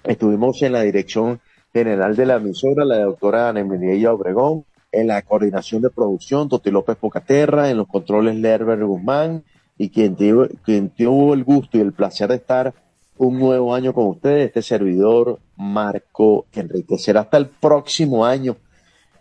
estuvimos 0.03 0.61
en 0.61 0.73
la 0.73 0.81
dirección 0.81 1.39
general 1.73 2.15
de 2.15 2.25
la 2.25 2.35
emisora, 2.35 2.85
la 2.85 2.99
doctora 2.99 3.49
Ana 3.49 3.61
Emilia 3.61 4.13
Obregón, 4.13 4.65
en 4.91 5.07
la 5.07 5.21
coordinación 5.21 5.81
de 5.81 5.89
producción, 5.89 6.49
Toti 6.49 6.69
López 6.69 6.97
Pocaterra, 6.97 7.69
en 7.69 7.77
los 7.77 7.87
controles 7.87 8.35
Lerber 8.35 8.83
Guzmán, 8.83 9.43
y 9.77 9.89
quien 9.89 10.15
tuvo 10.15 11.33
el 11.33 11.43
gusto 11.43 11.77
y 11.77 11.81
el 11.81 11.93
placer 11.93 12.29
de 12.29 12.35
estar 12.35 12.73
un 13.21 13.37
nuevo 13.39 13.75
año 13.75 13.93
con 13.93 14.07
ustedes, 14.07 14.47
este 14.47 14.61
servidor 14.63 15.39
Marco 15.55 16.47
Enrique. 16.53 16.97
Será 16.97 17.21
hasta 17.21 17.37
el 17.37 17.47
próximo 17.47 18.25
año, 18.25 18.57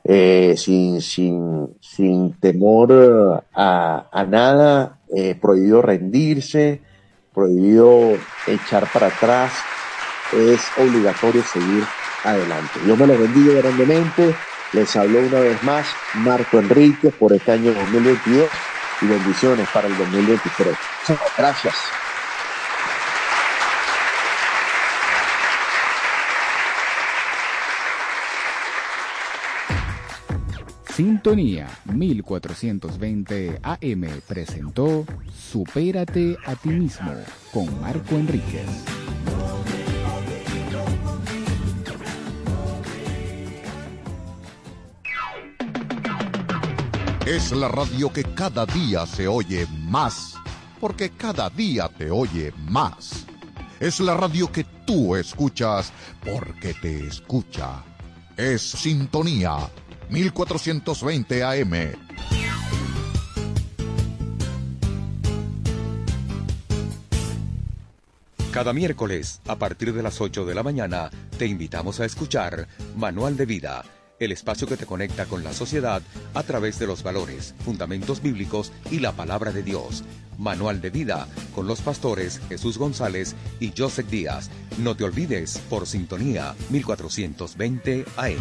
eh, 0.05 0.55
sin, 0.57 1.03
sin, 1.03 1.77
sin 1.81 2.33
temor 2.41 3.45
a, 3.53 4.09
a 4.11 4.25
nada, 4.25 5.01
eh, 5.15 5.35
prohibido 5.35 5.83
rendirse, 5.83 6.81
prohibido 7.35 8.17
echar 8.47 8.91
para 8.91 9.09
atrás, 9.09 9.53
es 10.33 10.61
obligatorio 10.79 11.43
seguir 11.43 11.85
adelante. 12.25 12.81
Dios 12.85 12.99
me 12.99 13.07
los 13.07 13.19
bendiga 13.19 13.61
grandemente. 13.61 14.35
Les 14.73 14.97
habló 14.97 15.19
una 15.19 15.41
vez 15.41 15.63
más 15.63 15.87
Marco 16.15 16.59
Enrique 16.59 17.11
por 17.11 17.35
este 17.35 17.53
año 17.53 17.75
2022 17.75 18.49
y 19.03 19.07
bendiciones 19.07 19.69
para 19.75 19.89
el 19.89 19.99
2023. 19.99 20.75
Chao, 21.07 21.19
Gracias. 21.37 21.75
Sintonía 31.01 31.67
1420 31.87 33.61
AM 33.63 34.07
presentó 34.29 35.07
Supérate 35.35 36.37
a 36.45 36.55
ti 36.55 36.69
mismo 36.69 37.15
con 37.55 37.81
Marco 37.81 38.17
Enríquez. 38.17 38.67
Es 47.25 47.51
la 47.53 47.69
radio 47.69 48.13
que 48.13 48.25
cada 48.35 48.67
día 48.67 49.07
se 49.07 49.27
oye 49.27 49.67
más, 49.87 50.35
porque 50.79 51.09
cada 51.09 51.49
día 51.49 51.89
te 51.89 52.11
oye 52.11 52.53
más. 52.69 53.25
Es 53.81 54.01
la 54.01 54.13
radio 54.13 54.53
que 54.53 54.65
tú 54.85 55.17
escuchas, 55.17 55.95
porque 56.23 56.75
te 56.75 57.07
escucha. 57.07 57.83
Es 58.37 58.61
Sintonía 58.61 59.57
1420 60.11 61.45
AM. 61.45 61.93
Cada 68.51 68.73
miércoles, 68.73 69.41
a 69.47 69.57
partir 69.57 69.95
de 69.95 70.03
las 70.03 70.21
8 70.21 70.45
de 70.45 70.55
la 70.57 70.65
mañana, 70.65 71.11
te 71.39 71.47
invitamos 71.47 72.01
a 72.01 72.05
escuchar 72.05 72.67
Manual 72.97 73.37
de 73.37 73.47
Vida, 73.47 73.85
el 74.19 74.33
espacio 74.33 74.67
que 74.67 74.77
te 74.77 74.87
conecta 74.87 75.27
con 75.27 75.45
la 75.45 75.53
sociedad 75.53 76.03
a 76.35 76.43
través 76.43 76.81
de 76.81 76.89
los 76.89 77.05
valores, 77.05 77.55
fundamentos 77.65 78.21
bíblicos 78.21 78.73
y 78.91 78.99
la 78.99 79.13
palabra 79.13 79.53
de 79.53 79.63
Dios. 79.63 80.03
Manual 80.37 80.81
de 80.81 80.91
Vida, 80.91 81.29
con 81.55 81.69
los 81.69 81.81
pastores 81.83 82.41
Jesús 82.49 82.77
González 82.77 83.37
y 83.61 83.73
Joseph 83.77 84.09
Díaz. 84.09 84.51
No 84.79 84.97
te 84.97 85.05
olvides, 85.05 85.59
por 85.71 85.87
sintonía 85.87 86.57
1420 86.71 88.05
AM. 88.17 88.37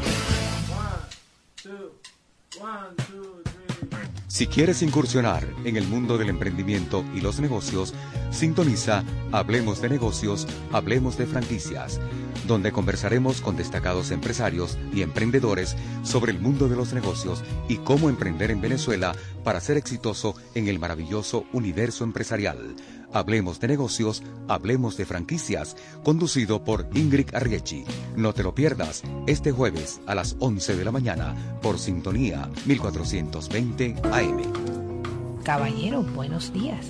Si 4.28 4.47
quieres 4.47 4.82
incursionar 4.82 5.45
en 5.65 5.76
el 5.76 5.88
mundo 5.88 6.17
del 6.17 6.30
emprendimiento 6.30 7.03
y 7.15 7.22
los 7.22 7.39
negocios, 7.39 7.93
sintoniza 8.32 9.03
Hablemos 9.32 9.82
de 9.82 9.89
negocios, 9.89 10.47
Hablemos 10.72 11.17
de 11.17 11.26
franquicias, 11.26 11.99
donde 12.47 12.72
conversaremos 12.72 13.41
con 13.41 13.57
destacados 13.57 14.11
empresarios 14.11 14.78
y 14.93 15.01
emprendedores 15.01 15.76
sobre 16.03 16.32
el 16.32 16.39
mundo 16.39 16.70
de 16.70 16.76
los 16.76 16.93
negocios 16.93 17.43
y 17.67 17.78
cómo 17.78 18.09
emprender 18.09 18.51
en 18.51 18.61
Venezuela 18.61 19.13
para 19.43 19.59
ser 19.59 19.78
exitoso 19.78 20.36
en 20.55 20.67
el 20.67 20.80
maravilloso 20.80 21.45
universo 21.51 22.03
empresarial. 22.03 22.76
Hablemos 23.12 23.60
de 23.60 23.68
negocios, 23.68 24.24
hablemos 24.47 24.95
de 24.97 25.05
franquicias, 25.05 25.76
conducido 26.03 26.64
por 26.64 26.88
Ingrid 26.93 27.34
Arriechi. 27.34 27.84
No 28.16 28.34
te 28.34 28.43
lo 28.43 28.53
pierdas 28.53 29.03
este 29.26 29.51
jueves 29.51 29.99
a 30.05 30.16
las 30.16 30.36
11 30.39 30.78
de 30.78 30.86
la 30.86 30.91
mañana 30.91 31.36
por 31.62 31.80
Sintonía 31.80 32.49
1420 32.66 33.95
AM. 34.12 35.43
Caballero, 35.43 36.03
buenos 36.03 36.53
días. 36.53 36.86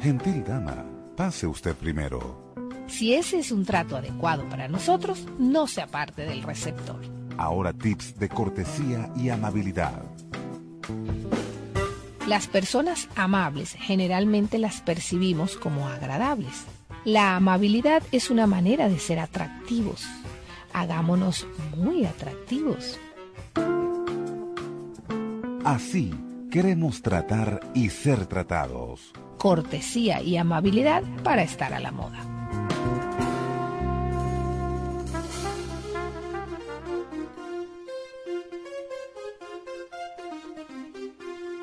Gentil 0.00 0.44
dama, 0.44 0.84
pase 1.16 1.46
usted 1.46 1.74
primero. 1.74 2.54
Si 2.86 3.12
ese 3.12 3.40
es 3.40 3.52
un 3.52 3.66
trato 3.66 3.96
adecuado 3.96 4.48
para 4.48 4.68
nosotros, 4.68 5.26
no 5.38 5.66
se 5.66 5.82
aparte 5.82 6.22
del 6.22 6.42
receptor. 6.42 7.00
Ahora 7.36 7.72
tips 7.72 8.18
de 8.18 8.28
cortesía 8.28 9.10
y 9.14 9.28
amabilidad. 9.28 10.02
Las 12.28 12.46
personas 12.46 13.08
amables 13.16 13.72
generalmente 13.72 14.58
las 14.58 14.82
percibimos 14.82 15.56
como 15.56 15.88
agradables. 15.88 16.66
La 17.06 17.36
amabilidad 17.36 18.02
es 18.12 18.28
una 18.28 18.46
manera 18.46 18.90
de 18.90 18.98
ser 18.98 19.18
atractivos. 19.18 20.06
Hagámonos 20.74 21.46
muy 21.74 22.04
atractivos. 22.04 23.00
Así 25.64 26.12
queremos 26.50 27.00
tratar 27.00 27.60
y 27.72 27.88
ser 27.88 28.26
tratados. 28.26 29.14
Cortesía 29.38 30.20
y 30.20 30.36
amabilidad 30.36 31.04
para 31.24 31.42
estar 31.42 31.72
a 31.72 31.80
la 31.80 31.92
moda. 31.92 32.37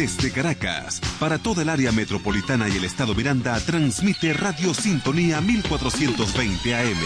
Desde 0.00 0.32
Caracas, 0.32 0.98
para 1.18 1.36
toda 1.36 1.60
el 1.60 1.68
área 1.68 1.92
metropolitana 1.92 2.70
y 2.70 2.76
el 2.78 2.84
estado 2.84 3.14
Miranda, 3.14 3.60
transmite 3.60 4.32
Radio 4.32 4.72
Sintonía 4.72 5.42
1420 5.42 6.74
AM. 6.74 6.96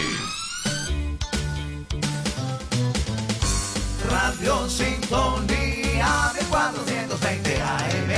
Radio 4.09 4.69
Sintonía 4.69 6.31
1420 6.35 7.61
AM. 7.61 8.11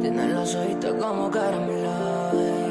Tiene 0.00 0.28
los 0.28 0.54
ojitos 0.54 0.94
como 0.94 1.30
caramelo. 1.30 2.63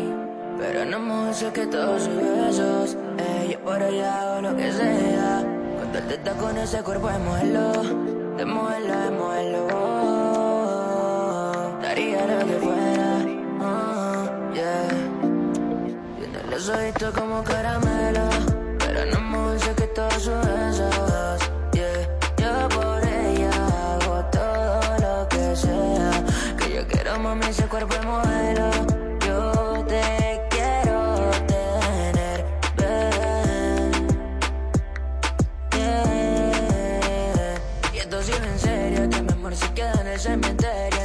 Pero 0.65 0.85
no 0.85 1.33
sé 1.33 1.51
que 1.51 1.67
todos 1.67 2.03
sus 2.03 2.15
besos, 2.15 2.95
ey, 3.17 3.51
yo 3.51 3.59
por 3.65 3.81
ella 3.81 4.21
hago 4.21 4.41
lo 4.47 4.55
que 4.55 4.71
sea. 4.71 5.43
Contarte 5.77 6.13
está 6.13 6.31
con 6.35 6.57
ese 6.57 6.81
cuerpo 6.81 7.09
de 7.09 7.19
modelo, 7.19 7.71
de 8.37 8.45
modelo, 8.45 8.97
de 8.97 9.11
modelo. 9.11 9.67
Daría 11.81 12.25
lo 12.27 12.45
que 12.47 12.53
fuera, 12.65 13.25
ah, 13.59 14.23
yeah. 14.53 14.87
Tiene 16.17 16.43
los 16.49 16.69
ojitos 16.69 17.13
como 17.13 17.43
caramelo, 17.43 18.29
pero 18.79 19.05
no 19.19 19.59
sé 19.59 19.73
que 19.75 19.87
todos 19.87 20.13
sus 20.13 20.39
besos, 20.47 21.49
yeah. 21.73 22.07
Yo 22.37 22.69
por 22.69 23.03
ella 23.03 23.51
hago 23.95 24.23
todo 24.31 24.79
lo 25.05 25.27
que 25.27 25.55
sea. 25.57 26.11
Que 26.57 26.75
yo 26.75 26.87
quiero 26.87 27.19
mami 27.19 27.47
ese 27.47 27.65
cuerpo 27.65 27.93
de 27.95 28.05
modelo. 28.05 28.72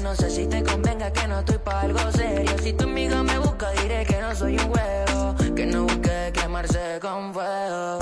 No 0.09 0.15
sé 0.15 0.31
si 0.31 0.47
te 0.47 0.63
convenga 0.63 1.13
que 1.13 1.29
no 1.29 1.41
estoy 1.41 1.59
pa' 1.59 1.83
algo 1.83 2.01
serio. 2.13 2.57
Si 2.63 2.73
tu 2.73 2.85
amiga 2.85 3.23
me 3.23 3.39
busca, 3.41 3.71
diré 3.73 4.07
que 4.07 4.19
no 4.23 4.35
soy 4.35 4.57
un 4.57 4.71
juego. 4.71 5.35
Que 5.55 5.67
no 5.67 5.83
busque 5.83 6.33
quemarse 6.33 6.99
con 6.99 7.35
fuego. 7.35 7.99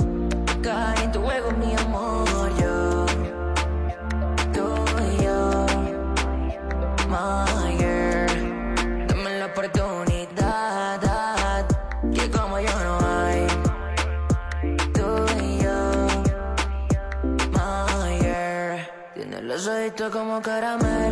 Cae 0.63 1.03
en 1.03 1.11
tu 1.11 1.21
juego, 1.21 1.51
mi 1.51 1.75
amor, 1.75 2.49
yo. 2.61 3.07
Tú 4.55 4.69
y 5.03 5.25
yo. 5.25 5.67
My 7.09 7.77
girl. 7.77 9.07
Dame 9.09 9.39
la 9.41 9.47
oportunidad. 9.47 11.01
Que 12.15 12.31
como 12.31 12.61
yo 12.61 12.85
no 12.85 12.99
hay. 13.05 13.47
Tú 14.95 15.27
y 15.43 15.59
yo. 15.59 16.07
My 17.51 18.17
girl. 18.21 18.79
Tiene 19.13 19.43
los 19.43 19.67
ojitos 19.67 20.13
como 20.13 20.41
caramelo. 20.41 21.06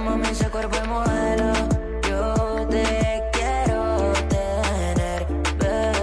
Mami 0.00 0.28
ese 0.28 0.48
cuerpo 0.48 0.76
de 0.76 0.82
modelo. 0.88 1.52
Yo 2.08 2.66
te 2.68 3.22
quiero 3.32 4.12
tener, 4.28 5.26
bebé. 5.58 6.02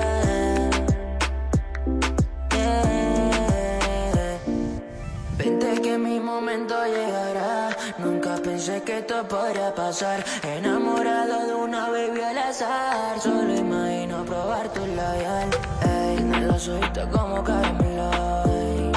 Vente 5.38 5.82
que 5.82 5.98
mi 5.98 6.20
momento 6.20 6.76
llegará. 6.86 7.70
Nunca 7.98 8.36
pensé 8.36 8.82
que 8.84 9.00
esto 9.00 9.28
podría 9.28 9.74
pasar. 9.74 10.24
Enamorado 10.44 11.48
de 11.48 11.56
una 11.56 11.90
baby 11.90 12.22
al 12.22 12.38
azar. 12.38 13.20
Solo 13.20 13.54
imagino 13.56 14.24
probar 14.26 14.70
tu 14.74 14.86
labial. 14.88 15.50
Ey, 15.84 16.24
no 16.24 16.40
lo 16.40 16.60
suelto 16.60 17.10
como 17.12 17.44
caramelo. 17.44 18.12
ey. 18.46 18.92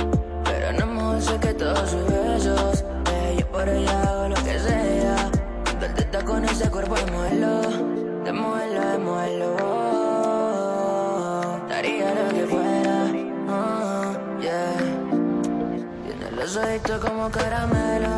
Pero 0.44 0.72
no 0.78 0.86
me 0.86 1.00
que 1.40 1.54
todos 1.54 1.90
sus 1.90 2.06
besos. 2.06 2.84
Ey, 3.12 3.38
yo 3.38 3.46
por 3.48 3.68
ella 3.68 4.19
Los 16.52 16.64
ojitos 16.64 16.98
como 16.98 17.30
caramelo 17.30 18.08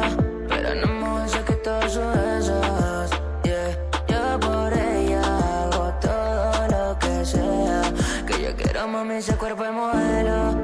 Pero 0.48 0.74
no 0.76 1.20
me 1.20 1.28
sé 1.28 1.44
que 1.44 1.52
todos 1.56 1.92
sus 1.92 2.14
besos 2.14 3.10
Yeah, 3.44 3.76
yo 4.08 4.40
por 4.40 4.72
ella 4.72 5.20
hago 5.20 5.92
todo 6.00 6.68
lo 6.68 6.98
que 6.98 7.26
sea. 7.26 7.82
Que 8.26 8.42
yo 8.42 8.56
quiero 8.56 8.88
mami 8.88 9.16
ese 9.16 9.36
cuerpo 9.36 9.64
de 9.64 9.70
modelo 9.72 10.61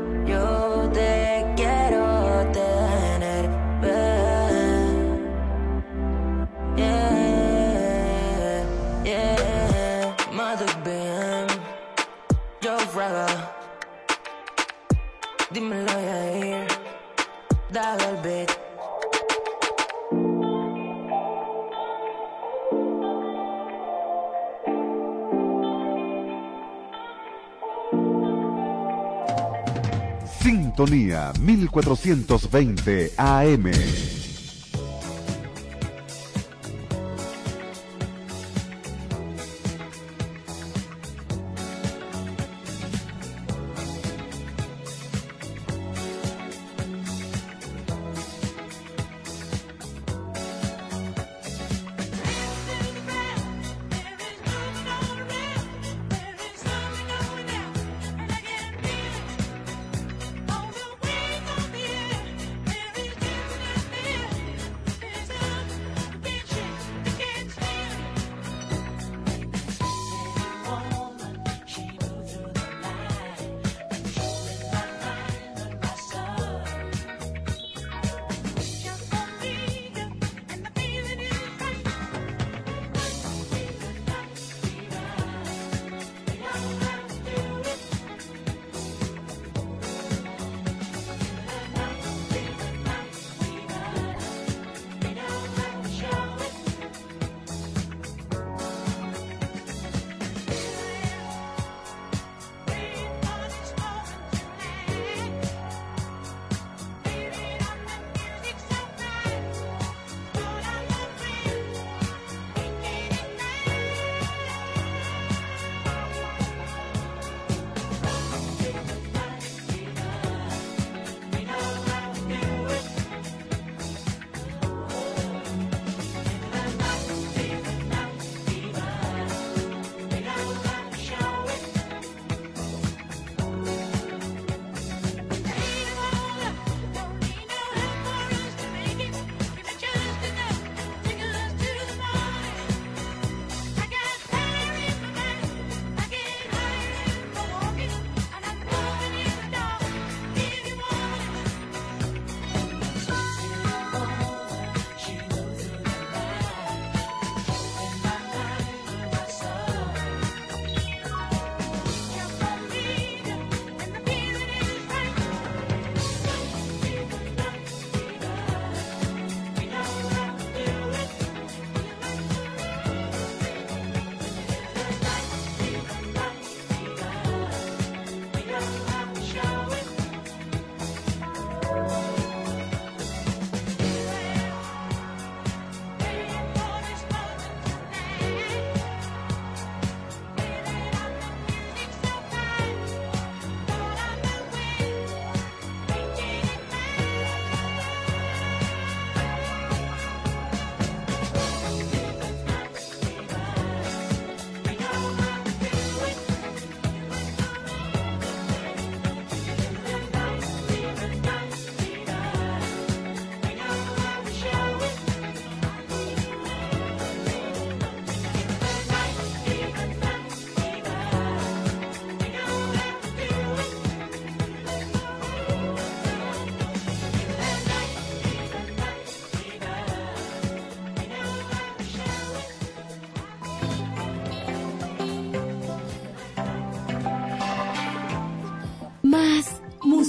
Sintonía 30.79 31.33
1420 31.41 33.13
AM. 33.17 34.18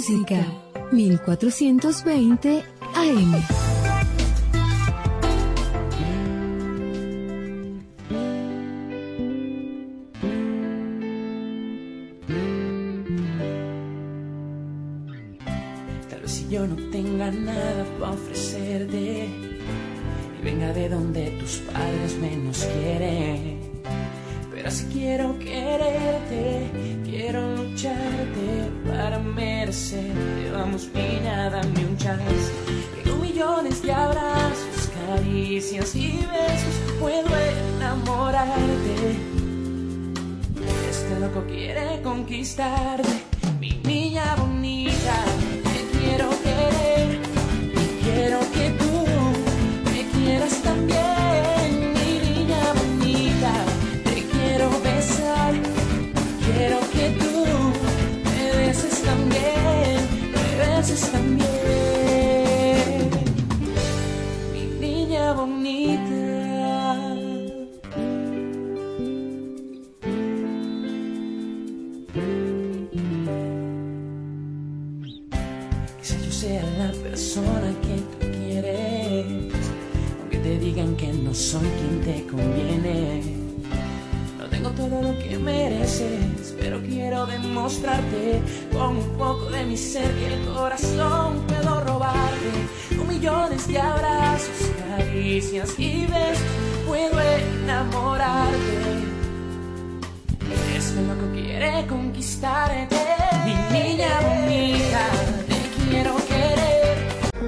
Música. 0.09 0.45
1420 0.91 2.63
AM. 2.95 3.58